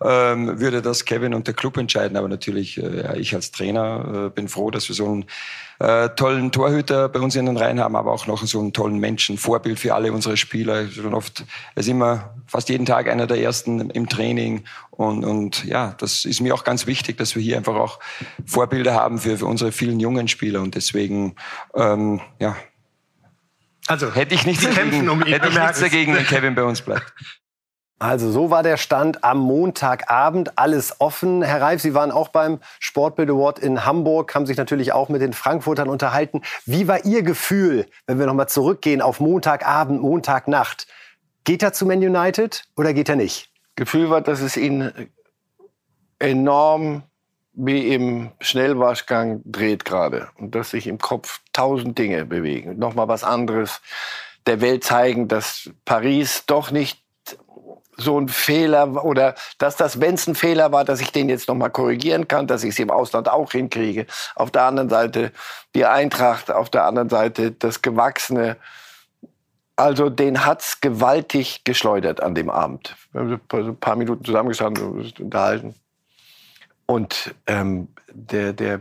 [0.00, 4.26] Ähm, würde das Kevin und der Club entscheiden, aber natürlich äh, ja, ich als Trainer
[4.26, 5.24] äh, bin froh, dass wir so einen
[5.80, 8.98] äh, tollen Torhüter bei uns in den Reihen haben, aber auch noch so einen tollen
[8.98, 10.88] Menschen, Vorbild für alle unsere Spieler.
[10.88, 15.64] Schon oft, er ist immer fast jeden Tag einer der ersten im Training und, und
[15.64, 17.98] ja, das ist mir auch ganz wichtig, dass wir hier einfach auch
[18.44, 21.34] Vorbilder haben für, für unsere vielen jungen Spieler und deswegen
[21.74, 22.56] ähm, ja.
[23.86, 27.12] Also hätte ich nichts dagegen, um hätte ich nichts dagegen, wenn Kevin bei uns bleibt.
[27.98, 31.42] Also so war der Stand am Montagabend, alles offen.
[31.42, 35.20] Herr Reif, Sie waren auch beim Sportbild Award in Hamburg, haben sich natürlich auch mit
[35.20, 36.42] den Frankfurtern unterhalten.
[36.64, 40.86] Wie war Ihr Gefühl, wenn wir nochmal zurückgehen auf Montagabend, Montagnacht?
[41.42, 43.50] Geht er zu Man United oder geht er nicht?
[43.74, 44.92] Gefühl war, dass es ihn
[46.20, 47.02] enorm
[47.52, 52.78] wie im Schnellwaschgang dreht gerade und dass sich im Kopf tausend Dinge bewegen.
[52.78, 53.80] Nochmal was anderes
[54.46, 57.02] der Welt zeigen, dass Paris doch nicht
[57.98, 61.48] so ein Fehler oder dass das, wenn es ein Fehler war, dass ich den jetzt
[61.48, 64.06] nochmal korrigieren kann, dass ich es im Ausland auch hinkriege.
[64.36, 65.32] Auf der anderen Seite
[65.74, 68.56] die Eintracht, auf der anderen Seite das Gewachsene.
[69.76, 72.96] Also den hat's gewaltig geschleudert an dem Abend.
[73.12, 75.74] Wir haben ein paar Minuten zusammengestanden, unterhalten.
[76.86, 78.80] Und ähm, der, der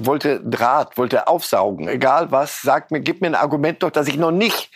[0.00, 4.16] wollte Draht, wollte aufsaugen, egal was, sagt mir, gib mir ein Argument doch, dass ich
[4.16, 4.70] noch nicht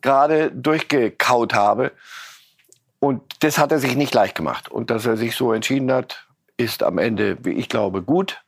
[0.00, 1.92] gerade durchgekaut habe.
[3.00, 4.70] Und das hat er sich nicht leicht gemacht.
[4.70, 8.42] Und dass er sich so entschieden hat, ist am Ende, wie ich glaube, gut.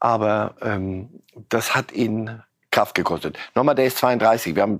[0.00, 1.10] Aber ähm,
[1.48, 3.38] das hat ihn Kraft gekostet.
[3.54, 4.56] Nochmal, der ist 32.
[4.56, 4.78] Wir haben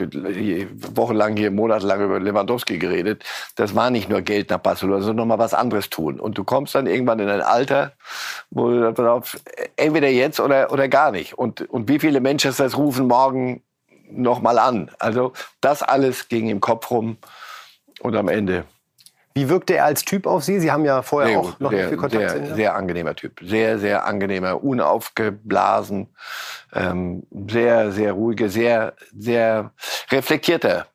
[0.96, 3.22] wochenlang hier, monatelang über Lewandowski geredet.
[3.54, 6.18] Das war nicht nur Geld nach Barcelona, sondern nochmal was anderes tun.
[6.18, 7.92] Und du kommst dann irgendwann in ein Alter,
[8.50, 9.38] wo du darauf,
[9.76, 11.34] entweder jetzt oder, oder gar nicht.
[11.34, 13.62] Und, und wie viele Manchesters rufen morgen
[14.10, 14.90] nochmal an?
[14.98, 17.18] Also das alles ging im Kopf rum.
[18.00, 18.64] Und am Ende
[19.34, 20.60] wie wirkte er als Typ auf Sie?
[20.60, 23.40] Sie haben ja vorher sehr, auch noch sehr, viel Kontakt sehr, sehr, sehr angenehmer Typ.
[23.42, 26.08] Sehr, sehr angenehmer, unaufgeblasen,
[26.72, 29.72] ähm, sehr, sehr ruhige, sehr, sehr
[30.10, 30.86] reflektierter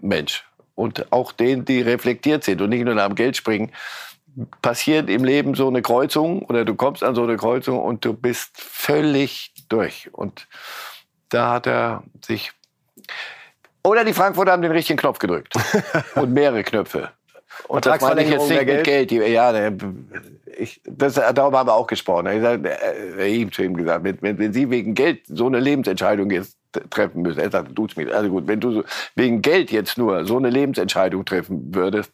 [0.00, 0.44] Mensch.
[0.74, 3.72] Und auch denen, die reflektiert sind und nicht nur nach dem Geld springen,
[4.62, 8.14] passiert im Leben so eine Kreuzung oder du kommst an so eine Kreuzung und du
[8.14, 10.08] bist völlig durch.
[10.12, 10.48] Und
[11.28, 12.52] da hat er sich
[13.84, 15.54] oder die Frankfurter haben den richtigen Knopf gedrückt.
[16.14, 17.10] und mehrere Knöpfe.
[17.68, 19.08] Und das meine ich jetzt nicht mit Geld.
[19.08, 19.28] Geld.
[19.28, 19.52] Ja,
[20.58, 22.26] ich, das, darüber haben wir auch gesprochen.
[22.26, 26.56] Ich habe ihm zu ihm gesagt, wenn, wenn Sie wegen Geld so eine Lebensentscheidung jetzt
[26.90, 28.14] treffen müssen, er sagt, tut's mir.
[28.14, 28.82] Also gut, wenn du
[29.14, 32.10] wegen Geld jetzt nur so eine Lebensentscheidung treffen würdest,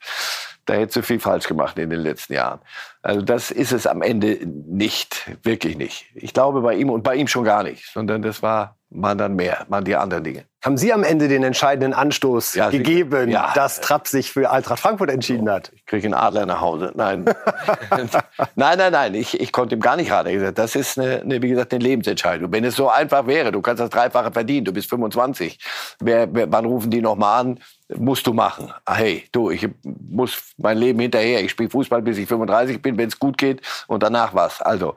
[0.66, 2.60] da hättest du viel falsch gemacht in den letzten Jahren.
[3.02, 6.06] Also das ist es am Ende nicht, wirklich nicht.
[6.14, 9.36] Ich glaube bei ihm und bei ihm schon gar nicht, sondern das war man dann
[9.36, 10.44] mehr, man die anderen Dinge.
[10.64, 13.52] Haben Sie am Ende den entscheidenden Anstoß Ja, Sie- gegeben, ja.
[13.54, 15.70] dass Trapp sich für Eintracht Frankfurt entschieden hat?
[15.74, 16.90] Ich kriege einen Adler nach Hause.
[16.96, 17.24] Nein,
[18.56, 19.14] nein, nein, nein.
[19.14, 20.28] Ich, ich konnte ihm gar nicht raten.
[20.30, 22.50] Ich gesagt, das ist eine, eine, wie gesagt, eine Lebensentscheidung.
[22.50, 25.58] Wenn es so einfach wäre, du kannst das Dreifache verdienen, du bist 25.
[26.00, 27.60] Wer, wer, wann rufen die noch mal an?
[27.94, 28.72] Musst du machen.
[28.84, 31.42] Ah, hey, du, ich muss mein Leben hinterher.
[31.42, 34.60] Ich spiele Fußball, bis ich 35 bin, wenn es gut geht und danach was.
[34.60, 34.96] Also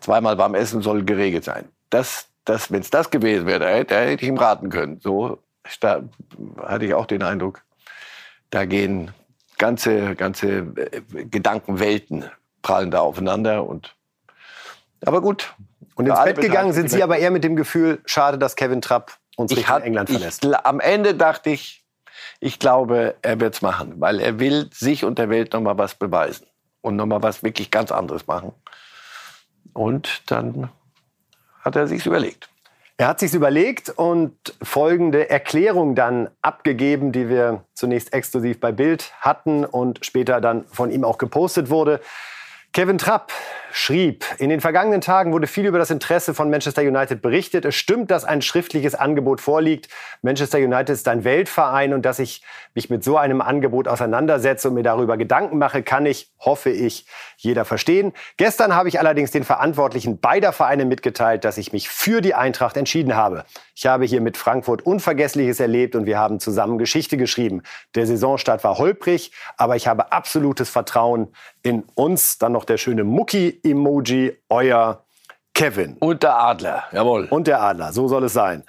[0.00, 1.64] zweimal warm essen soll geregelt sein.
[1.90, 5.00] Das, das, wenn es das gewesen wäre, da hätte, da hätte ich ihm raten können.
[5.00, 5.38] So
[5.80, 6.02] da
[6.62, 7.62] hatte ich auch den Eindruck,
[8.50, 9.12] da gehen
[9.58, 12.24] ganze, ganze äh, Gedankenwelten
[12.62, 13.66] prallen da aufeinander.
[13.66, 13.94] Und,
[15.04, 15.54] aber gut.
[15.94, 19.18] Und ins Bett gegangen sind Sie aber eher mit dem Gefühl, schade, dass Kevin Trapp
[19.36, 20.44] uns ich Richtung England verlässt.
[20.44, 21.84] Ich, am Ende dachte ich,
[22.40, 25.76] ich glaube, er wird es machen, weil er will sich und der Welt noch mal
[25.76, 26.46] was beweisen
[26.82, 28.52] und noch mal was wirklich ganz anderes machen.
[29.72, 30.70] Und dann
[31.68, 32.48] hat er sich's überlegt.
[32.96, 39.12] Er hat sich's überlegt und folgende Erklärung dann abgegeben, die wir zunächst exklusiv bei Bild
[39.20, 42.00] hatten und später dann von ihm auch gepostet wurde.
[42.72, 43.32] Kevin Trapp
[43.72, 47.64] schrieb, in den vergangenen Tagen wurde viel über das Interesse von Manchester United berichtet.
[47.64, 49.88] Es stimmt, dass ein schriftliches Angebot vorliegt.
[50.22, 52.42] Manchester United ist ein Weltverein und dass ich
[52.74, 57.06] mich mit so einem Angebot auseinandersetze und mir darüber Gedanken mache, kann ich, hoffe ich,
[57.36, 58.12] jeder verstehen.
[58.36, 62.76] Gestern habe ich allerdings den Verantwortlichen beider Vereine mitgeteilt, dass ich mich für die Eintracht
[62.76, 63.44] entschieden habe.
[63.74, 67.62] Ich habe hier mit Frankfurt Unvergessliches erlebt und wir haben zusammen Geschichte geschrieben.
[67.94, 71.28] Der Saisonstart war holprig, aber ich habe absolutes Vertrauen
[71.62, 72.38] in uns.
[72.38, 75.04] Dann noch der schöne Mucki-Emoji, euer
[75.54, 75.96] Kevin.
[76.00, 77.28] Und der Adler, jawohl.
[77.30, 78.64] Und der Adler, so soll es sein.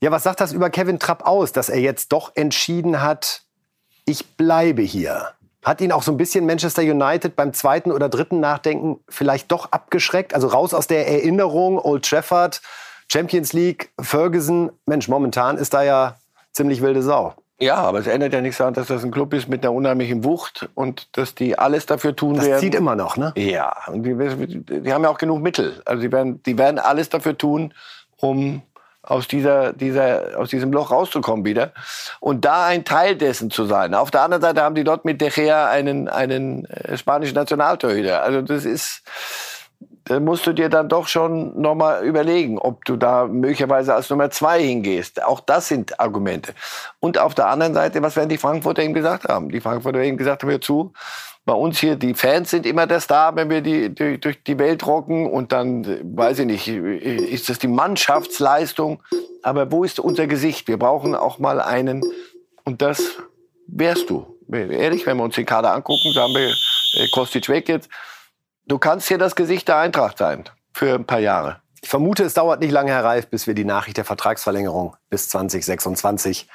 [0.00, 3.42] Ja, was sagt das über Kevin Trapp aus, dass er jetzt doch entschieden hat,
[4.04, 5.28] ich bleibe hier?
[5.62, 9.70] Hat ihn auch so ein bisschen Manchester United beim zweiten oder dritten Nachdenken vielleicht doch
[9.70, 10.34] abgeschreckt?
[10.34, 12.60] Also raus aus der Erinnerung, Old Trafford,
[13.06, 14.72] Champions League, Ferguson.
[14.86, 16.16] Mensch, momentan ist da ja
[16.52, 17.34] ziemlich wilde Sau.
[17.60, 20.22] Ja, aber es ändert ja nichts daran, dass das ein Club ist mit einer unheimlichen
[20.22, 22.52] Wucht und dass die alles dafür tun das werden.
[22.52, 23.32] Das zieht immer noch, ne?
[23.36, 25.82] Ja, und die, die, haben ja auch genug Mittel.
[25.84, 27.74] Also die werden, die werden alles dafür tun,
[28.16, 28.62] um
[29.02, 31.72] aus, dieser, dieser, aus diesem Loch rauszukommen wieder.
[32.20, 33.94] Und da ein Teil dessen zu sein.
[33.94, 38.22] Auf der anderen Seite haben die dort mit De Gea einen, einen äh, spanischen Nationaltorhüter.
[38.22, 39.02] Also das ist,
[40.20, 44.62] musst du dir dann doch schon nochmal überlegen, ob du da möglicherweise als Nummer zwei
[44.62, 45.22] hingehst.
[45.24, 46.54] Auch das sind Argumente.
[47.00, 49.48] Und auf der anderen Seite, was werden die Frankfurter ihm gesagt haben?
[49.48, 50.92] Die Frankfurter haben ihm gesagt, hör zu,
[51.48, 54.58] bei uns hier, die Fans sind immer der Star, wenn wir die, die, durch die
[54.58, 55.26] Welt rocken.
[55.26, 59.02] Und dann, weiß ich nicht, ist das die Mannschaftsleistung.
[59.42, 60.68] Aber wo ist unser Gesicht?
[60.68, 62.04] Wir brauchen auch mal einen.
[62.64, 63.16] Und das
[63.66, 64.26] wärst du.
[64.52, 67.88] Ehrlich, wenn wir uns den Kader angucken, sagen wir, äh, Kostic weg jetzt.
[68.68, 70.44] Du kannst hier das Gesicht der Eintracht sein.
[70.74, 71.62] Für ein paar Jahre.
[71.80, 75.30] Ich vermute, es dauert nicht lange, Herr Reif, bis wir die Nachricht der Vertragsverlängerung bis
[75.30, 76.48] 2026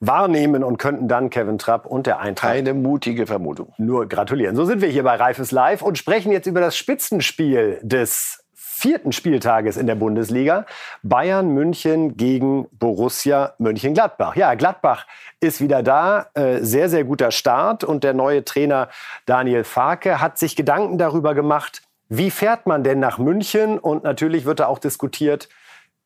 [0.00, 2.52] wahrnehmen und könnten dann Kevin Trapp und der Eintracht.
[2.52, 3.74] Eine mutige Vermutung.
[3.76, 4.56] Nur gratulieren.
[4.56, 8.42] So sind wir hier bei Reifes Live und sprechen jetzt über das Spitzenspiel des
[8.78, 10.64] vierten Spieltages in der Bundesliga.
[11.02, 14.36] Bayern München gegen Borussia Mönchengladbach.
[14.36, 15.06] Ja, Gladbach
[15.40, 16.26] ist wieder da.
[16.34, 17.82] Äh, sehr, sehr guter Start.
[17.82, 18.88] Und der neue Trainer
[19.26, 23.78] Daniel Farke hat sich Gedanken darüber gemacht, wie fährt man denn nach München?
[23.78, 25.48] Und natürlich wird da auch diskutiert,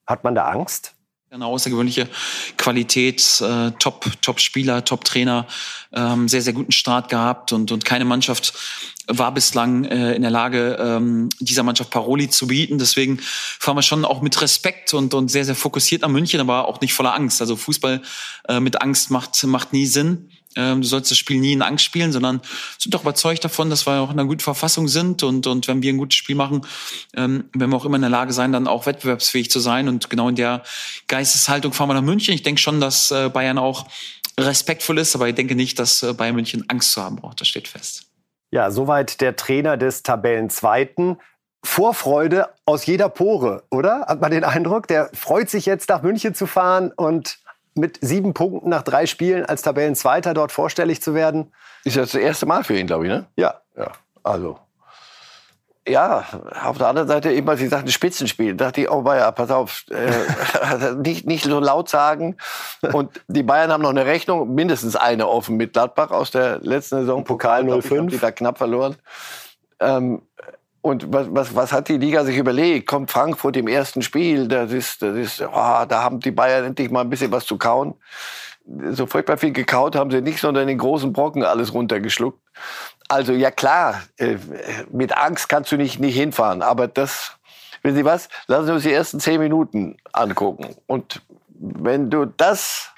[0.06, 0.94] hat man da Angst?
[1.32, 2.10] Eine außergewöhnliche
[2.58, 5.46] Qualität, äh, Top, Top-Spieler, Top-Trainer,
[5.94, 8.52] ähm, sehr, sehr guten Start gehabt und, und keine Mannschaft
[9.06, 12.76] war bislang äh, in der Lage, ähm, dieser Mannschaft Paroli zu bieten.
[12.76, 16.68] Deswegen fahren wir schon auch mit Respekt und, und sehr, sehr fokussiert nach München, aber
[16.68, 17.40] auch nicht voller Angst.
[17.40, 18.02] Also Fußball
[18.48, 20.28] äh, mit Angst macht, macht nie Sinn.
[20.56, 22.40] Ähm, du sollst das Spiel nie in Angst spielen, sondern
[22.78, 25.82] sind doch überzeugt davon, dass wir auch in einer guten Verfassung sind und, und wenn
[25.82, 26.62] wir ein gutes Spiel machen,
[27.14, 29.88] ähm, werden wir auch immer in der Lage sein, dann auch wettbewerbsfähig zu sein.
[29.88, 30.62] Und genau in der
[31.08, 32.34] Geisteshaltung fahren wir nach München.
[32.34, 33.86] Ich denke schon, dass äh, Bayern auch
[34.38, 37.40] respektvoll ist, aber ich denke nicht, dass äh, Bayern München Angst zu haben braucht.
[37.40, 38.04] Das steht fest.
[38.50, 41.18] Ja, soweit der Trainer des Tabellenzweiten.
[41.64, 44.06] Vorfreude aus jeder Pore, oder?
[44.08, 44.88] Hat man den Eindruck?
[44.88, 47.38] Der freut sich jetzt nach München zu fahren und
[47.74, 51.52] mit sieben Punkten nach drei Spielen als Tabellenzweiter dort vorstellig zu werden.
[51.84, 53.26] Ist das das erste Mal für ihn, glaube ich, ne?
[53.36, 53.60] Ja.
[53.76, 54.58] Ja, also.
[55.86, 56.24] Ja,
[56.62, 59.84] auf der anderen Seite, eben, als Sie sagten, Spitzenspiel, dachte ich, oh, ja, pass auf,
[59.90, 62.36] äh, nicht, nicht so laut sagen.
[62.92, 67.00] Und die Bayern haben noch eine Rechnung, mindestens eine offen mit Gladbach aus der letzten
[67.00, 67.24] Saison.
[67.24, 68.12] Pokal 05.
[68.12, 68.94] Die da knapp verloren.
[69.80, 70.22] Ähm,
[70.82, 72.88] und was, was, was hat die Liga sich überlegt?
[72.88, 76.90] Kommt Frankfurt im ersten Spiel, das ist, das ist, oh, da haben die Bayern endlich
[76.90, 77.94] mal ein bisschen was zu kauen.
[78.90, 82.40] So furchtbar viel gekaut haben sie nicht, sondern in großen Brocken alles runtergeschluckt.
[83.08, 84.36] Also ja klar, äh,
[84.90, 87.36] mit Angst kannst du nicht, nicht hinfahren, aber das,
[87.82, 90.74] wissen Sie was, lassen Sie uns die ersten zehn Minuten angucken.
[90.86, 92.90] Und wenn du das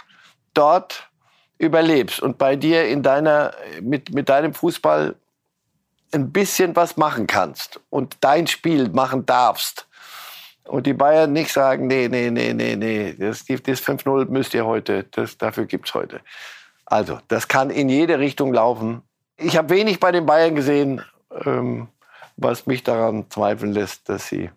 [0.55, 1.11] dort
[1.59, 5.17] überlebst und bei dir in deiner, mit, mit deinem Fußball
[6.15, 9.87] ein bisschen was machen kannst und dein Spiel machen darfst
[10.65, 14.65] und die Bayern nicht sagen, nee, nee, nee, nee, nee, das, das 5-0 müsst ihr
[14.65, 16.21] heute, das, dafür gibt's heute.
[16.87, 19.03] Also, das kann in jede Richtung laufen.
[19.37, 21.03] Ich habe wenig bei den Bayern gesehen,
[21.45, 21.89] ähm,
[22.37, 24.51] was mich daran zweifeln lässt, dass sie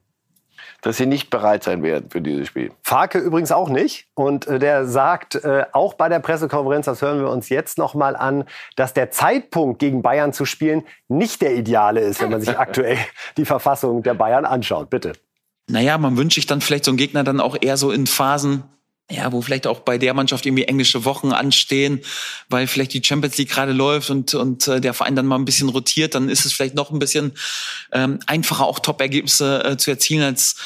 [0.82, 2.71] dass sie nicht bereit sein werden für dieses Spiel.
[2.84, 4.08] Farke übrigens auch nicht.
[4.13, 7.93] Und äh, der sagt äh, auch bei der Pressekonferenz, das hören wir uns jetzt noch
[7.93, 8.45] mal an,
[8.76, 12.97] dass der Zeitpunkt gegen Bayern zu spielen nicht der ideale ist, wenn man sich aktuell
[13.38, 14.89] die Verfassung der Bayern anschaut.
[14.89, 15.13] Bitte.
[15.70, 18.63] Naja, man wünscht sich dann vielleicht so einen Gegner dann auch eher so in Phasen,
[19.10, 22.01] ja, wo vielleicht auch bei der Mannschaft irgendwie englische Wochen anstehen,
[22.49, 25.45] weil vielleicht die Champions League gerade läuft und, und äh, der Verein dann mal ein
[25.45, 27.32] bisschen rotiert, dann ist es vielleicht noch ein bisschen
[27.93, 30.58] ähm, einfacher, auch Top-Ergebnisse äh, zu erzielen als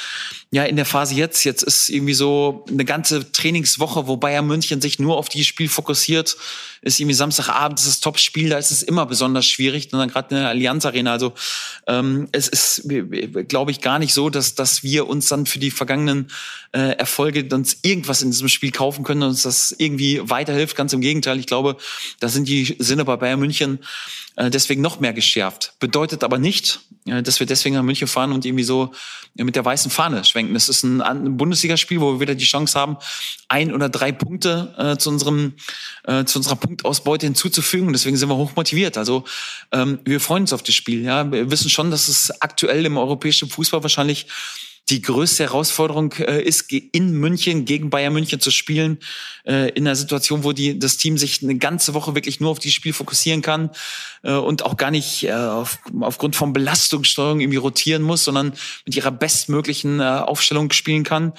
[0.51, 1.45] ja in der Phase jetzt.
[1.45, 5.69] Jetzt ist irgendwie so eine ganze Trainingswoche, wo Bayern München sich nur auf dieses Spiel
[5.69, 6.35] fokussiert.
[6.81, 9.93] Ist irgendwie Samstagabend, das ist das Topspiel, da ist es immer besonders schwierig.
[9.93, 11.13] Und dann gerade in der Allianz Arena.
[11.13, 11.33] Also
[11.87, 12.89] ähm, es ist,
[13.47, 16.29] glaube ich, gar nicht so, dass, dass wir uns dann für die vergangenen
[16.73, 20.75] äh, Erfolge uns irgendwas in diesem Spiel kaufen können und uns das irgendwie weiterhilft.
[20.75, 21.39] Ganz im Gegenteil.
[21.39, 21.77] Ich glaube,
[22.19, 23.79] da sind die Sinne bei Bayern München
[24.37, 25.73] deswegen noch mehr geschärft.
[25.79, 28.91] Bedeutet aber nicht, äh, dass wir deswegen nach München fahren und irgendwie so
[29.35, 30.53] mit der weißen Fahne schwenken.
[30.53, 32.97] Das ist ein, Bundesligaspiel, wo wir wieder die Chance haben,
[33.47, 35.53] ein oder drei Punkte äh, zu unserem
[36.03, 37.91] äh, zu unserer Punktausbeute hinzuzufügen.
[37.93, 38.97] Deswegen sind wir hoch motiviert.
[38.97, 39.23] Also
[39.71, 41.03] ähm, wir freuen uns auf das Spiel.
[41.03, 44.27] Ja, wir wissen schon, dass es aktuell im europäischen Fußball wahrscheinlich
[44.91, 48.99] die größte Herausforderung äh, ist, in München gegen Bayern München zu spielen,
[49.45, 52.59] äh, in einer Situation, wo die, das Team sich eine ganze Woche wirklich nur auf
[52.59, 53.71] dieses Spiel fokussieren kann
[54.23, 58.53] äh, und auch gar nicht äh, auf, aufgrund von Belastungssteuerung irgendwie rotieren muss, sondern
[58.85, 61.33] mit ihrer bestmöglichen äh, Aufstellung spielen kann.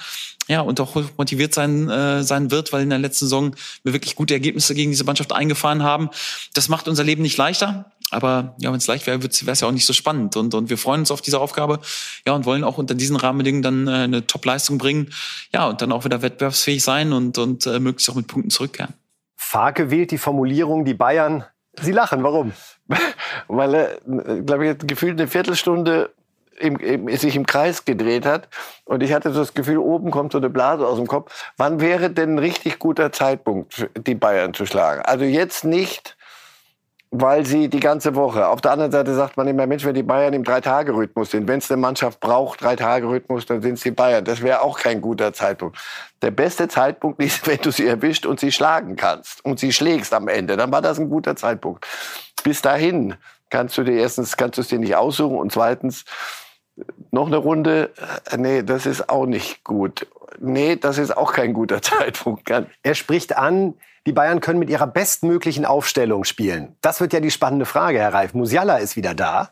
[0.47, 4.15] Ja, und auch motiviert sein, äh, sein wird, weil in der letzten Saison wir wirklich
[4.15, 6.09] gute Ergebnisse gegen diese Mannschaft eingefahren haben.
[6.53, 7.91] Das macht unser Leben nicht leichter.
[8.11, 10.35] Aber ja, wenn es leicht wäre, wäre es ja auch nicht so spannend.
[10.35, 11.79] Und, und wir freuen uns auf diese Aufgabe,
[12.27, 15.11] ja, und wollen auch unter diesen Rahmenbedingungen dann äh, eine Top-Leistung bringen,
[15.53, 18.93] ja, und dann auch wieder wettbewerbsfähig sein und, und äh, möglichst auch mit Punkten zurückkehren.
[19.35, 21.43] Farke wählt die Formulierung, die Bayern.
[21.81, 22.53] Sie lachen, warum?
[23.47, 26.11] Weil er, glaube ich, gefühlt eine Viertelstunde
[26.59, 28.47] im, im, sich im Kreis gedreht hat.
[28.85, 31.51] Und ich hatte so das Gefühl, oben kommt so eine Blase aus dem Kopf.
[31.57, 35.01] Wann wäre denn ein richtig guter Zeitpunkt, die Bayern zu schlagen?
[35.03, 36.15] Also jetzt nicht
[37.15, 38.47] weil sie die ganze Woche.
[38.47, 41.59] Auf der anderen Seite sagt man immer, Mensch, wenn die Bayern im Drei-Tage-Rhythmus sind, wenn
[41.59, 44.25] es eine Mannschaft braucht, Drei-Tage-Rhythmus, dann sind es die Bayern.
[44.25, 45.77] Das wäre auch kein guter Zeitpunkt.
[46.23, 50.11] Der beste Zeitpunkt ist, wenn du sie erwischt und sie schlagen kannst und sie schlägst
[50.11, 50.57] am Ende.
[50.57, 51.85] Dann war das ein guter Zeitpunkt.
[52.43, 53.13] Bis dahin
[53.51, 56.05] kannst du dir erstens, kannst du es dir nicht aussuchen und zweitens,
[57.13, 57.91] noch eine Runde,
[58.31, 60.07] äh, nee, das ist auch nicht gut.
[60.39, 62.49] Nee, das ist auch kein guter Zeitpunkt.
[62.49, 66.75] Er spricht an, die Bayern können mit ihrer bestmöglichen Aufstellung spielen.
[66.81, 68.33] Das wird ja die spannende Frage, Herr Reif.
[68.33, 69.51] Musiala ist wieder da.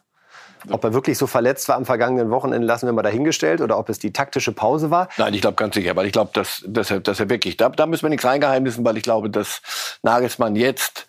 [0.69, 3.61] Ob er wirklich so verletzt war am vergangenen Wochenende, lassen wir mal dahingestellt.
[3.61, 5.07] Oder ob es die taktische Pause war.
[5.17, 5.95] Nein, ich glaube ganz sicher.
[5.95, 8.83] Weil ich glaube, dass, dass, er, dass er wirklich, da, da müssen wir nichts reingeheimnissen,
[8.83, 9.61] weil ich glaube, dass
[10.03, 11.07] Nagelsmann jetzt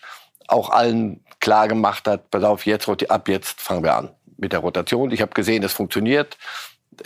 [0.48, 4.11] auch allen klar gemacht hat, pass auf, jetzt, ab jetzt fangen wir an
[4.43, 5.11] mit der Rotation.
[5.11, 6.36] Ich habe gesehen, es funktioniert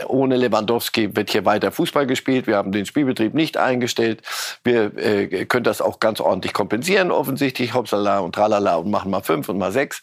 [0.08, 2.46] ohne Lewandowski wird hier weiter Fußball gespielt.
[2.46, 4.22] Wir haben den Spielbetrieb nicht eingestellt.
[4.64, 7.74] Wir äh, können das auch ganz ordentlich kompensieren, offensichtlich.
[7.74, 10.02] Hopsala und tralala und machen mal fünf und mal sechs.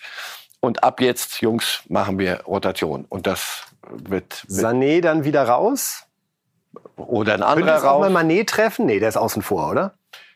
[0.60, 3.06] Und ab jetzt, Jungs, machen wir Rotation.
[3.10, 4.46] Und das wird.
[4.48, 6.04] wird Sané dann wieder raus?
[6.96, 8.86] Oder ein anderer Könnte auch mal Mané treffen?
[8.86, 9.94] Nee, der ist außen vor, oder?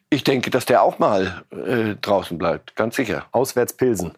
[0.10, 3.26] Ich denke, dass der auch mal äh, draußen bleibt, ganz sicher.
[3.32, 4.14] Auswärts Pilsen.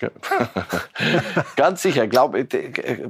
[1.56, 2.46] Ganz sicher, glaube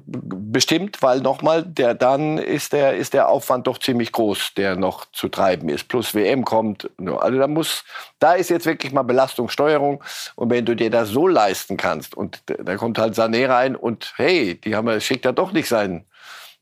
[0.06, 5.06] bestimmt, weil nochmal, der dann ist der ist der Aufwand doch ziemlich groß, der noch
[5.12, 5.88] zu treiben ist.
[5.88, 7.84] Plus WM kommt, also da muss,
[8.18, 10.02] da ist jetzt wirklich mal Belastungssteuerung
[10.34, 14.12] und wenn du dir das so leisten kannst und da kommt halt Sané rein und
[14.16, 16.06] hey, die haben schickt er doch nicht seinen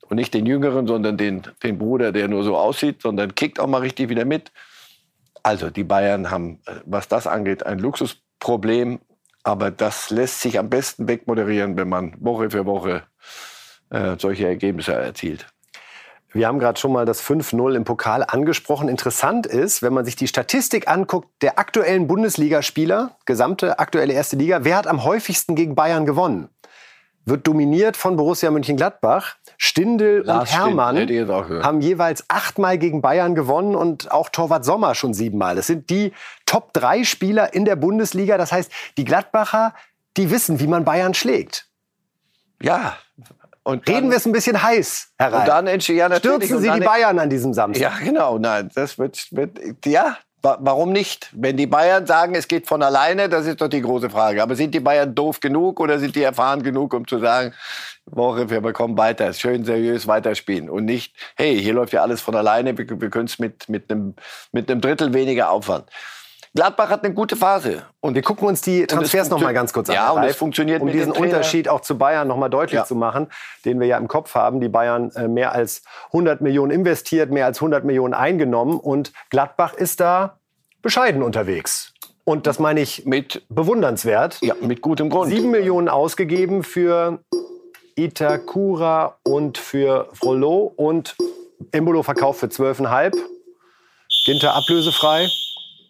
[0.08, 3.66] und nicht den Jüngeren, sondern den den Bruder, der nur so aussieht, sondern kickt auch
[3.66, 4.52] mal richtig wieder mit.
[5.42, 9.00] Also die Bayern haben, was das angeht, ein Luxusproblem
[9.48, 13.04] aber das lässt sich am besten wegmoderieren, wenn man Woche für Woche
[13.90, 15.46] äh, solche Ergebnisse erzielt.
[16.30, 18.88] Wir haben gerade schon mal das 5-0 im Pokal angesprochen.
[18.90, 24.64] Interessant ist, wenn man sich die Statistik anguckt der aktuellen Bundesligaspieler, gesamte aktuelle erste Liga,
[24.64, 26.50] wer hat am häufigsten gegen Bayern gewonnen?
[27.28, 29.36] Wird dominiert von Borussia Mönchengladbach.
[29.56, 34.94] Stindl Lars und Hermann Stindl, haben jeweils achtmal gegen Bayern gewonnen und auch Torwart Sommer
[34.94, 35.56] schon siebenmal.
[35.56, 36.12] Das sind die
[36.46, 38.38] Top drei Spieler in der Bundesliga.
[38.38, 39.74] Das heißt, die Gladbacher,
[40.16, 41.66] die wissen, wie man Bayern schlägt.
[42.62, 42.96] Ja.
[43.64, 45.40] Und dann, Reden wir es ein bisschen heiß, Herr Reif.
[45.40, 47.82] Und dann ja, Stürzen Sie die Bayern an diesem Samstag.
[47.82, 48.38] Ja, genau.
[48.38, 51.30] Nein, das wird, wird ja, Warum nicht?
[51.32, 54.40] Wenn die Bayern sagen, es geht von alleine, das ist doch die große Frage.
[54.40, 57.52] Aber sind die Bayern doof genug oder sind die erfahren genug, um zu sagen,
[58.06, 62.34] Woche, wir bekommen weiter, schön seriös weiterspielen und nicht, hey, hier läuft ja alles von
[62.34, 64.14] alleine, wir, wir können es mit, mit, einem,
[64.52, 65.90] mit einem Drittel weniger Aufwand.
[66.54, 67.82] Gladbach hat eine gute Phase.
[68.00, 69.94] Und wir gucken uns die Transfers noch mal ganz kurz an.
[69.94, 71.12] Ja, und es funktioniert um diesen.
[71.12, 72.84] Unterschied auch zu Bayern noch mal deutlich Ja.
[72.84, 73.28] zu machen,
[73.64, 74.60] den wir ja im Kopf haben.
[74.60, 79.74] Die Bayern äh, mehr als 100 Millionen investiert, mehr als 100 Millionen eingenommen und Gladbach
[79.74, 80.38] ist da
[80.82, 81.92] bescheiden unterwegs.
[82.24, 84.38] Und das meine ich mit bewundernswert.
[84.42, 85.30] Ja, mit gutem Grund.
[85.30, 87.20] Sieben Millionen ausgegeben für
[87.96, 91.16] Itakura und für Frollo und
[91.72, 93.16] Embolo verkauft für 12,5.
[94.24, 95.26] Ginter ablösefrei.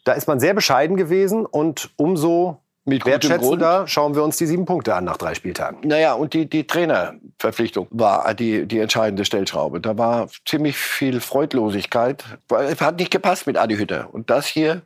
[0.08, 4.64] Da ist man sehr bescheiden gewesen und umso Mit wertschätzender schauen wir uns die sieben
[4.64, 5.86] Punkte an nach drei Spieltagen.
[5.86, 9.82] Naja, und die, die Trainerverpflichtung war die, die entscheidende Stellschraube.
[9.82, 12.24] Da war ziemlich viel Freudlosigkeit.
[12.50, 14.08] Es hat nicht gepasst mit Adi Hütter.
[14.10, 14.80] Und das hier,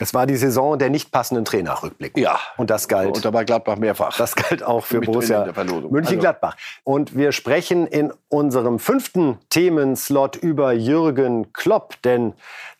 [0.00, 2.16] Es war die Saison der nicht passenden Trainer, Rückblick.
[2.16, 2.38] ja.
[2.56, 3.14] Und das galt.
[3.16, 4.16] Und da war Gladbach mehrfach.
[4.16, 5.52] Das galt auch für Mit Borussia.
[5.90, 6.56] München-Gladbach.
[6.84, 12.32] Und wir sprechen in unserem fünften Themenslot über Jürgen Klopp, denn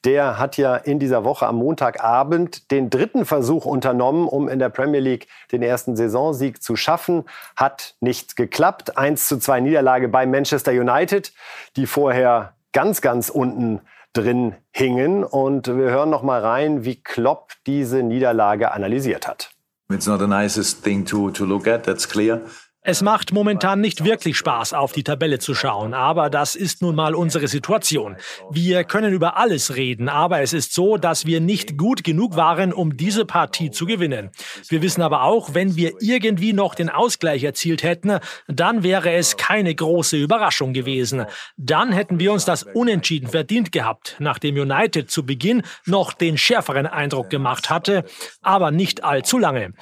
[0.05, 4.71] der hat ja in dieser Woche am Montagabend den dritten Versuch unternommen, um in der
[4.71, 7.25] Premier League den ersten Saisonsieg zu schaffen.
[7.55, 8.97] Hat nicht geklappt.
[8.97, 11.33] 1 zu 2 Niederlage bei Manchester United,
[11.77, 13.83] die vorher ganz, ganz unten
[14.13, 15.25] drin hingen.
[15.25, 19.51] Und wir hören noch mal rein, wie Klopp diese Niederlage analysiert hat.
[19.93, 22.43] It's not the nicest thing to, to look at, that's clear.
[22.83, 26.95] Es macht momentan nicht wirklich Spaß, auf die Tabelle zu schauen, aber das ist nun
[26.95, 28.17] mal unsere Situation.
[28.51, 32.73] Wir können über alles reden, aber es ist so, dass wir nicht gut genug waren,
[32.73, 34.31] um diese Partie zu gewinnen.
[34.69, 38.19] Wir wissen aber auch, wenn wir irgendwie noch den Ausgleich erzielt hätten,
[38.49, 41.27] dann wäre es keine große Überraschung gewesen.
[41.59, 46.87] Dann hätten wir uns das Unentschieden verdient gehabt, nachdem United zu Beginn noch den schärferen
[46.87, 48.05] Eindruck gemacht hatte,
[48.41, 49.75] aber nicht allzu lange.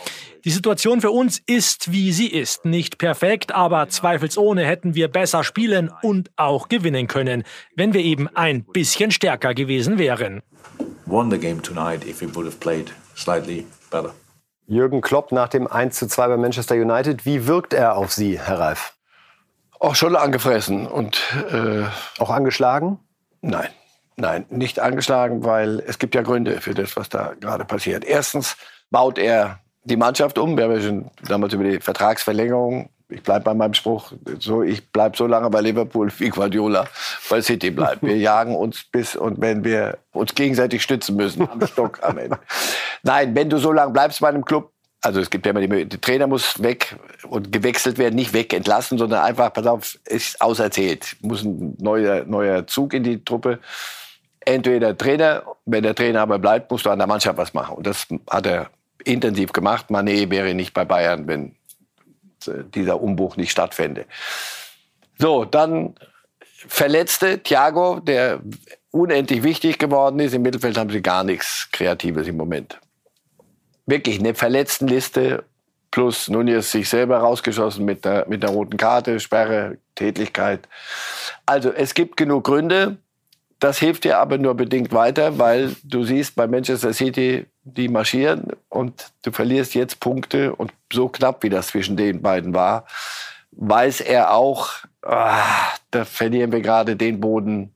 [0.44, 2.64] Die Situation für uns ist, wie sie ist.
[2.64, 7.42] Nicht perfekt, aber zweifelsohne hätten wir besser spielen und auch gewinnen können,
[7.74, 10.42] wenn wir eben ein bisschen stärker gewesen wären.
[14.66, 17.24] Jürgen Klopp nach dem 1 zu 2 bei Manchester United.
[17.24, 18.92] Wie wirkt er auf Sie, Herr Reif?
[19.80, 21.84] Auch schon angefressen und äh,
[22.18, 22.98] Auch angeschlagen?
[23.40, 23.68] Nein,
[24.16, 28.04] nein, nicht angeschlagen, weil es gibt ja Gründe für das, was da gerade passiert.
[28.04, 28.56] Erstens
[28.90, 30.56] baut er die Mannschaft um.
[30.56, 32.90] Wir haben ja schon damals über die Vertragsverlängerung.
[33.10, 34.12] Ich bleibe bei meinem Spruch.
[34.38, 36.86] So, ich bleibe so lange bei Liverpool wie Guardiola
[37.30, 38.02] bei City bleibt.
[38.02, 42.38] Wir jagen uns bis und wenn wir uns gegenseitig stützen müssen am Stock am Ende.
[43.02, 45.68] Nein, wenn du so lange bleibst bei einem Club, also es gibt ja immer die
[45.68, 46.96] Möglichkeit, der Trainer muss weg
[47.28, 51.16] und gewechselt werden, nicht weg entlassen, sondern einfach, pass auf, ist auserzählt.
[51.22, 53.60] Muss ein neuer, neuer Zug in die Truppe.
[54.40, 57.76] Entweder Trainer, wenn der Trainer aber bleibt, musst du an der Mannschaft was machen.
[57.76, 58.70] Und das hat er
[59.04, 59.86] intensiv gemacht.
[59.90, 61.54] Mané wäre nicht bei Bayern, wenn
[62.74, 64.06] dieser Umbruch nicht stattfände.
[65.18, 65.94] So, dann
[66.66, 68.40] Verletzte, Thiago, der
[68.90, 70.34] unendlich wichtig geworden ist.
[70.34, 72.80] Im Mittelfeld haben sie gar nichts Kreatives im Moment.
[73.86, 75.44] Wirklich eine Verletztenliste
[75.90, 80.68] plus Nunez sich selber rausgeschossen mit der, mit der roten Karte, Sperre, Tätlichkeit.
[81.46, 82.98] Also es gibt genug Gründe.
[83.60, 88.48] Das hilft dir aber nur bedingt weiter, weil du siehst bei Manchester City, die marschieren
[88.68, 92.86] und du verlierst jetzt Punkte und so knapp wie das zwischen den beiden war,
[93.52, 94.70] weiß er auch,
[95.02, 95.42] ah,
[95.90, 97.74] da verlieren wir gerade den Boden.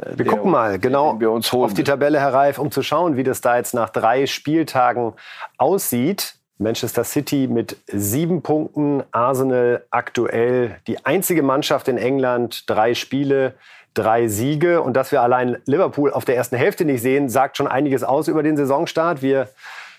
[0.00, 2.82] äh, Wir gucken mal genau wir uns holen auf die Tabelle, Herr Reif, um zu
[2.82, 5.14] schauen, wie das da jetzt nach drei Spieltagen
[5.58, 6.34] aussieht.
[6.58, 13.54] Manchester City mit sieben Punkten, Arsenal aktuell die einzige Mannschaft in England, drei Spiele,
[13.94, 14.82] drei Siege.
[14.82, 18.28] Und dass wir allein Liverpool auf der ersten Hälfte nicht sehen, sagt schon einiges aus
[18.28, 19.22] über den Saisonstart.
[19.22, 19.48] Wir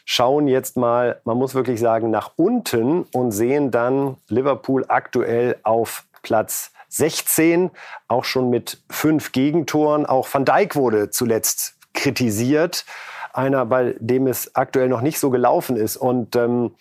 [0.06, 6.04] schauen jetzt mal, man muss wirklich sagen, nach unten und sehen dann Liverpool aktuell auf
[6.22, 7.72] Platz 16,
[8.08, 10.06] auch schon mit fünf Gegentoren.
[10.06, 12.86] Auch Van Dijk wurde zuletzt kritisiert.
[13.34, 15.98] Einer, bei dem es aktuell noch nicht so gelaufen ist.
[15.98, 16.76] Und ähm,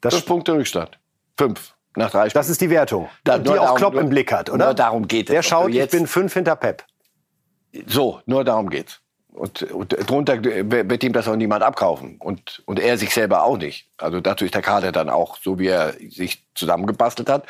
[0.00, 0.98] das, Fünf Punkte Rückstand.
[1.36, 2.40] Fünf nach drei Spielen.
[2.40, 4.66] das ist die Wertung, Da- die auch darum- Klopp nur- im Blick hat, oder?
[4.66, 6.84] nur darum geht es Der schaut, ich Jetzt- bin fünf hinter Pep.
[7.86, 9.00] So, nur darum geht's.
[9.32, 12.16] Und, und drunter wird ihm das auch niemand abkaufen.
[12.18, 13.86] Und, und er sich selber auch nicht.
[13.96, 17.44] Also dazu ist der Kader dann auch, so wie er sich zusammengebastelt hat,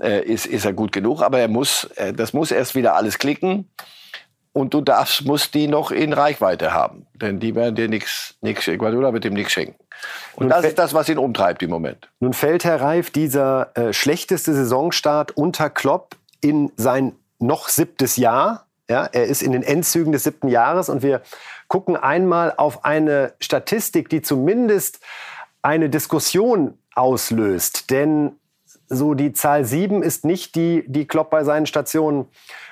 [0.00, 1.22] äh, ist, ist er gut genug.
[1.22, 3.68] Aber er muss, äh, das muss erst wieder alles klicken.
[4.56, 7.06] Und du darfst, musst die noch in Reichweite haben.
[7.12, 9.76] Denn die werden dir nichts, Guardiola wird ihm nichts schenken.
[10.34, 12.08] Und Nun das ist das, was ihn umtreibt im Moment.
[12.20, 18.64] Nun fällt Herr Reif dieser äh, schlechteste Saisonstart unter Klopp in sein noch siebtes Jahr.
[18.88, 21.20] Ja, er ist in den Endzügen des siebten Jahres und wir
[21.68, 25.00] gucken einmal auf eine Statistik, die zumindest
[25.60, 27.90] eine Diskussion auslöst.
[27.90, 28.36] Denn
[28.88, 32.26] so die Zahl sieben ist nicht die, die Klopp bei seinen Stationen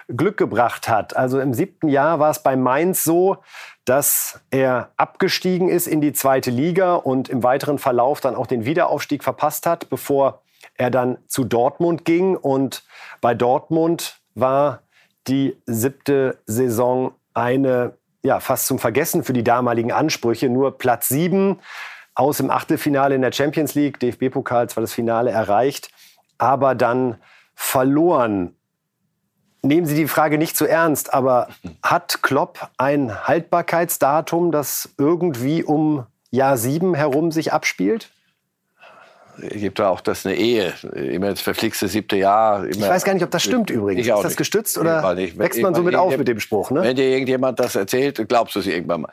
[0.09, 1.17] Glück gebracht hat.
[1.17, 3.39] Also im siebten Jahr war es bei Mainz so,
[3.85, 8.65] dass er abgestiegen ist in die zweite Liga und im weiteren Verlauf dann auch den
[8.65, 10.43] Wiederaufstieg verpasst hat, bevor
[10.75, 12.37] er dann zu Dortmund ging.
[12.37, 12.85] Und
[13.21, 14.83] bei Dortmund war
[15.27, 20.49] die siebte Saison eine ja, fast zum Vergessen für die damaligen Ansprüche.
[20.49, 21.61] Nur Platz sieben
[22.15, 25.91] aus im Achtelfinale in der Champions League, DFB-Pokal zwar das Finale erreicht,
[26.39, 27.19] aber dann
[27.55, 28.54] verloren
[29.65, 31.49] nehmen Sie die Frage nicht zu ernst, aber
[31.83, 38.11] hat Klopp ein Haltbarkeitsdatum, das irgendwie um Jahr sieben herum sich abspielt?
[39.39, 42.67] Gibt da auch das eine Ehe, immer das verflixte siebte Jahr.
[42.67, 44.07] ich weiß gar nicht, ob das stimmt übrigens.
[44.07, 44.37] Ist das nicht.
[44.37, 46.71] gestützt oder wächst man so mit auf mit dem Spruch?
[46.71, 46.83] Ne?
[46.83, 49.13] Wenn dir irgendjemand das erzählt, glaubst du es irgendwann mal.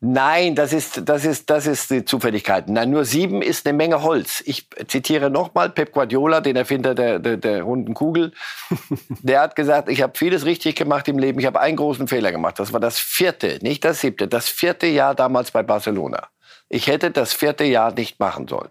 [0.00, 2.68] Nein, das ist, das ist, das ist die Zufälligkeit.
[2.68, 4.42] Nein, nur sieben ist eine Menge Holz.
[4.46, 8.32] Ich zitiere nochmal Pep Guardiola, den Erfinder der, der, der runden Kugel.
[9.22, 12.32] der hat gesagt, ich habe vieles richtig gemacht im Leben, ich habe einen großen Fehler
[12.32, 12.58] gemacht.
[12.58, 16.28] Das war das vierte, nicht das siebte, das vierte Jahr damals bei Barcelona.
[16.68, 18.70] Ich hätte das vierte Jahr nicht machen sollen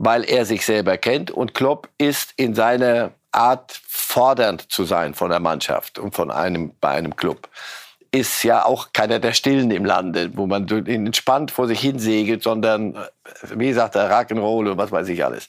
[0.00, 1.30] weil er sich selber kennt.
[1.30, 6.72] Und Klopp ist in seiner Art fordernd zu sein von der Mannschaft und von einem,
[6.80, 7.48] bei einem Club.
[8.10, 12.42] Ist ja auch keiner der Stillen im Lande, wo man entspannt vor sich hin segelt,
[12.42, 12.96] sondern,
[13.54, 15.48] wie sagt er, Rock'n'Roll und was weiß ich alles.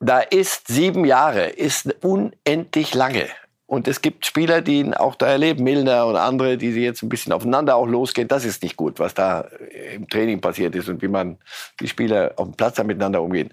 [0.00, 3.28] Da ist sieben Jahre, ist unendlich lange.
[3.66, 7.08] Und es gibt Spieler, die ihn auch da erleben, Milner und andere, die jetzt ein
[7.08, 8.28] bisschen aufeinander auch losgehen.
[8.28, 9.46] Das ist nicht gut, was da
[9.94, 11.38] im Training passiert ist und wie man
[11.80, 13.50] die Spieler auf dem Platz da miteinander umgehen.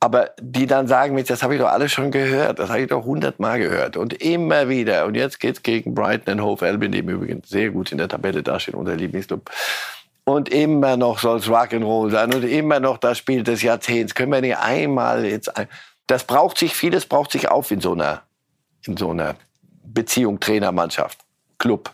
[0.00, 3.06] Aber die dann sagen, das habe ich doch alles schon gehört, das habe ich doch
[3.06, 5.06] hundertmal gehört und immer wieder.
[5.06, 8.42] Und jetzt geht's gegen Brighton and Hove Albion, die übrigens sehr gut in der Tabelle
[8.42, 9.50] dastehen, unser Lieblingsclub.
[10.24, 14.14] Und immer noch soll es Rock'n'Roll sein und immer noch das Spiel des Jahrzehnts.
[14.14, 15.68] Können wir nicht einmal jetzt, ein
[16.06, 18.22] das braucht sich, vieles braucht sich auf in so einer
[18.86, 19.36] in so einer
[19.84, 21.18] Beziehung Trainermannschaft,
[21.58, 21.90] Club.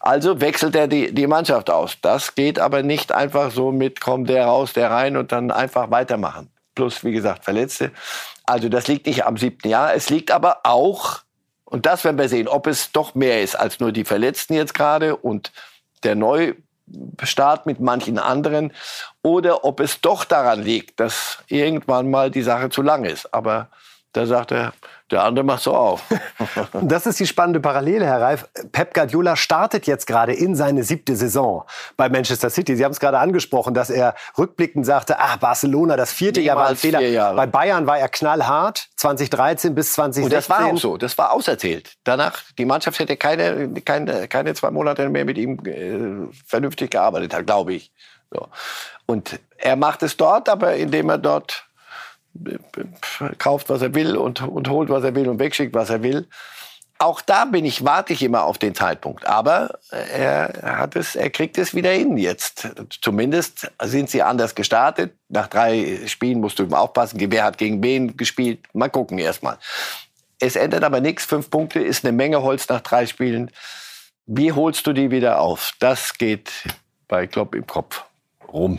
[0.00, 1.96] Also wechselt er die, die Mannschaft aus.
[2.02, 5.90] Das geht aber nicht einfach so mit, kommt der raus, der rein und dann einfach
[5.92, 6.50] weitermachen.
[6.74, 7.92] Plus, wie gesagt, Verletzte.
[8.44, 9.94] Also das liegt nicht am siebten Jahr.
[9.94, 11.20] Es liegt aber auch,
[11.64, 14.74] und das werden wir sehen, ob es doch mehr ist als nur die Verletzten jetzt
[14.74, 15.52] gerade und
[16.02, 18.72] der Neustart mit manchen anderen
[19.22, 23.32] oder ob es doch daran liegt, dass irgendwann mal die Sache zu lang ist.
[23.32, 23.68] Aber
[24.12, 24.72] da sagt er,
[25.12, 26.02] der andere macht so auf.
[26.82, 28.48] das ist die spannende Parallele, Herr Reif.
[28.72, 31.64] Pep Guardiola startet jetzt gerade in seine siebte Saison
[31.96, 32.76] bei Manchester City.
[32.76, 36.68] Sie haben es gerade angesprochen, dass er rückblickend sagte, ah, Barcelona, das vierte Jahr war
[36.68, 37.34] ein Fehler.
[37.34, 40.24] Bei Bayern war er knallhart, 2013 bis 2016.
[40.24, 41.96] Und das war auch so, das war auserzählt.
[42.04, 47.46] Danach, die Mannschaft hätte keine, keine, keine zwei Monate mehr mit ihm äh, vernünftig gearbeitet,
[47.46, 47.92] glaube ich.
[48.30, 48.48] So.
[49.06, 51.66] Und er macht es dort, aber indem er dort
[53.38, 56.28] kauft, was er will und, und holt, was er will und wegschickt, was er will.
[56.98, 59.26] Auch da bin ich, warte ich immer auf den Zeitpunkt.
[59.26, 62.68] Aber er hat es, er kriegt es wieder hin jetzt.
[63.00, 65.12] Zumindest sind sie anders gestartet.
[65.28, 68.60] Nach drei Spielen musst du aufpassen, wer hat gegen wen gespielt.
[68.72, 69.58] Mal gucken erstmal.
[70.38, 71.24] Es ändert aber nichts.
[71.24, 73.50] Fünf Punkte ist eine Menge Holz nach drei Spielen.
[74.26, 75.72] Wie holst du die wieder auf?
[75.80, 76.52] Das geht
[77.08, 78.04] bei Klopp im Kopf
[78.52, 78.76] rum.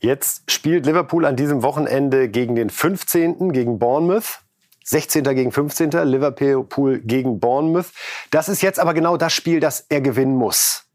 [0.00, 3.52] Jetzt spielt Liverpool an diesem Wochenende gegen den 15.
[3.52, 4.40] gegen Bournemouth.
[4.84, 5.22] 16.
[5.22, 5.90] gegen 15.
[5.90, 7.92] Liverpool gegen Bournemouth.
[8.30, 10.86] Das ist jetzt aber genau das Spiel, das er gewinnen muss.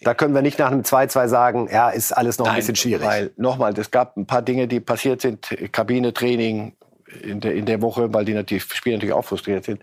[0.00, 2.76] Da können wir nicht nach einem 2-2 sagen, ja, ist alles noch Nein, ein bisschen
[2.76, 3.06] schwierig.
[3.06, 5.48] Weil, nochmal, es gab ein paar Dinge, die passiert sind.
[5.70, 6.74] Kabine, Training
[7.22, 9.82] in der, in der Woche, weil die natürlich, Spieler natürlich auch frustriert sind.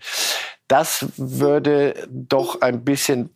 [0.69, 3.31] Das würde doch ein bisschen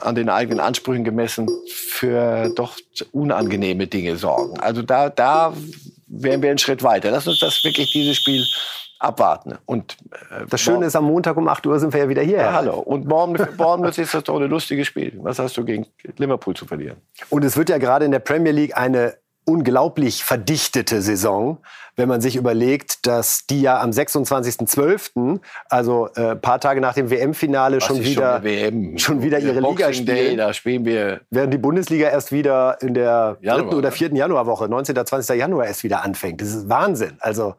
[0.00, 2.76] an den eigenen Ansprüchen gemessen für doch
[3.10, 4.58] unangenehme Dinge sorgen.
[4.60, 5.52] Also da, da
[6.06, 7.10] wären wir einen Schritt weiter.
[7.10, 8.46] Lass uns das wirklich dieses Spiel
[9.00, 9.58] abwarten.
[9.66, 9.96] Und
[10.30, 12.38] äh, das Schöne ist, am Montag um 8 Uhr sind wir ja wieder hier.
[12.38, 12.78] Ja, hallo.
[12.78, 15.12] Und Bournemouth, Bournemouth ist das doch ein lustiges Spiel.
[15.22, 15.86] Was hast du gegen
[16.18, 16.98] Liverpool zu verlieren?
[17.30, 19.14] Und es wird ja gerade in der Premier League eine
[19.46, 21.58] unglaublich verdichtete Saison,
[21.94, 25.40] wenn man sich überlegt, dass die ja am 26.12.,
[25.70, 28.98] also äh, paar Tage nach dem WM-Finale schon wieder, WM?
[28.98, 30.06] schon wieder ihre Liga spielen.
[30.06, 31.20] Day, da spielen wir.
[31.30, 35.06] Während die Bundesliga erst wieder in der Januar, dritten oder vierten Januarwoche, 19.
[35.06, 35.38] 20.
[35.38, 36.40] Januar erst wieder anfängt.
[36.42, 37.16] Das ist Wahnsinn.
[37.20, 37.54] Also,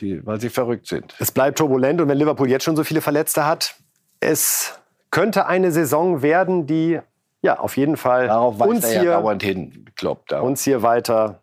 [0.00, 1.14] die, weil sie verrückt sind.
[1.18, 3.74] Es bleibt turbulent und wenn Liverpool jetzt schon so viele Verletzte hat,
[4.20, 4.78] es
[5.10, 7.00] könnte eine Saison werden, die
[7.46, 8.26] ja, auf jeden Fall.
[8.26, 11.42] Darauf uns, hier, ja dauernd hin, Klopp, uns hier weiter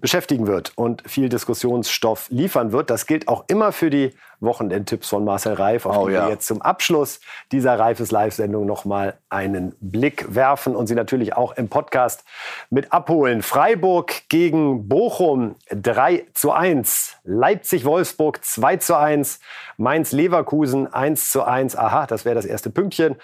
[0.00, 2.90] beschäftigen wird und viel Diskussionsstoff liefern wird.
[2.90, 6.24] Das gilt auch immer für die Wochenendtipps von Marcel Reif, auf Oh, die ja.
[6.24, 7.20] wir jetzt zum Abschluss
[7.52, 12.24] dieser Reifes Live-Sendung noch mal einen Blick werfen und Sie natürlich auch im Podcast
[12.70, 13.42] mit abholen.
[13.42, 17.18] Freiburg gegen Bochum 3 zu 1.
[17.24, 19.40] Leipzig-Wolfsburg 2 zu 1.
[19.76, 21.76] Mainz-Leverkusen 1 zu 1.
[21.76, 23.16] Aha, das wäre das erste Pünktchen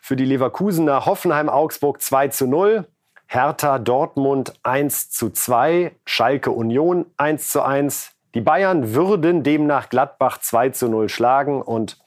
[0.00, 1.06] für die Leverkusener.
[1.06, 2.86] Hoffenheim-Augsburg 2 zu 0.
[3.26, 8.12] Hertha Dortmund 1 zu 2, Schalke Union 1 zu 1.
[8.34, 11.98] Die Bayern würden demnach Gladbach 2 zu 0 schlagen und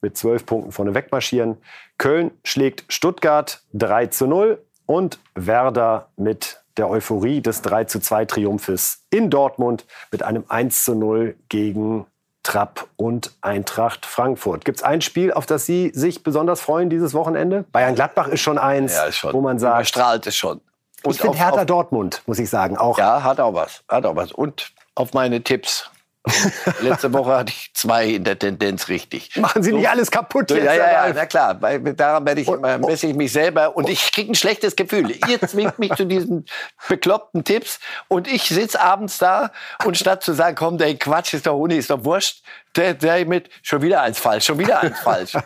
[0.00, 1.56] mit 12 Punkten vorne wegmarschieren.
[1.98, 8.24] Köln schlägt Stuttgart 3 zu 0 und Werder mit der Euphorie des 3 zu 2
[8.26, 12.06] Triumphes in Dortmund mit einem 1 zu 0 gegen
[12.44, 14.64] Trapp und Eintracht Frankfurt.
[14.64, 17.64] Gibt es ein Spiel, auf das Sie sich besonders freuen dieses Wochenende?
[17.72, 19.32] Bayern-Gladbach ist schon eins, Ja, schon.
[19.32, 20.60] wo man sagt, Überstrahlt es schon.
[20.98, 22.98] ich Und finde auf- Hertha auf- Dortmund, muss ich sagen, auch.
[22.98, 23.82] Ja, hat auch was.
[23.88, 24.30] Hat auch was.
[24.30, 25.90] Und auf meine Tipps.
[26.80, 29.36] Letzte Woche hatte ich zwei in der Tendenz richtig.
[29.36, 31.60] Machen Sie nicht alles kaputt So, jetzt, ja, ja, ja, na klar.
[31.60, 35.10] Weil daran werde ich immer, messe ich mich selber und ich kriege ein schlechtes Gefühl.
[35.28, 36.46] Ihr zwingt mich zu diesen
[36.88, 39.50] bekloppten Tipps und ich sitze abends da
[39.84, 42.42] und statt zu sagen, komm, der Quatsch ist doch Uni, ist doch wurscht,
[42.74, 45.36] der, der mit schon wieder eins falsch, schon wieder eins falsch.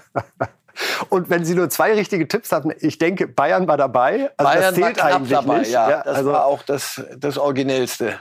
[1.09, 4.31] Und wenn Sie nur zwei richtige Tipps hatten, ich denke, Bayern war dabei.
[4.37, 5.71] Also Bayern das zählt war eigentlich dabei, nicht.
[5.73, 6.03] ja.
[6.05, 8.21] Das also, war auch das, das Originellste.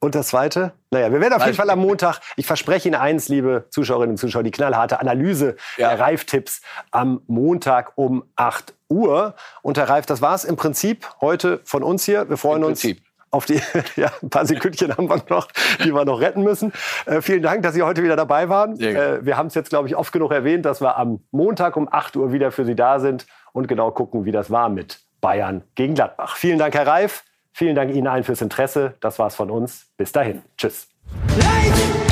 [0.00, 0.72] Und das zweite?
[0.90, 4.16] Naja, wir werden auf jeden Fall am Montag, ich verspreche Ihnen eins, liebe Zuschauerinnen und
[4.18, 5.90] Zuschauer, die knallharte Analyse Ja.
[5.90, 9.34] der Reif-Tipps am Montag um 8 Uhr.
[9.62, 12.28] Und Herr Reif, das war's im Prinzip heute von uns hier.
[12.28, 13.02] Wir freuen Im uns Prinzip.
[13.30, 13.60] auf die,
[13.96, 15.48] ja, ein paar Sekündchen haben wir noch,
[15.84, 16.72] die wir noch retten müssen.
[17.06, 18.80] Äh, vielen Dank, dass Sie heute wieder dabei waren.
[18.80, 21.88] Äh, wir haben es jetzt, glaube ich, oft genug erwähnt, dass wir am Montag um
[21.92, 25.62] 8 Uhr wieder für Sie da sind und genau gucken, wie das war mit Bayern
[25.74, 26.36] gegen Gladbach.
[26.36, 27.22] Vielen Dank, Herr Reif.
[27.52, 28.94] Vielen Dank Ihnen allen fürs Interesse.
[29.00, 29.90] Das war's von uns.
[29.96, 30.42] Bis dahin.
[30.56, 30.88] Tschüss.
[31.36, 32.09] Life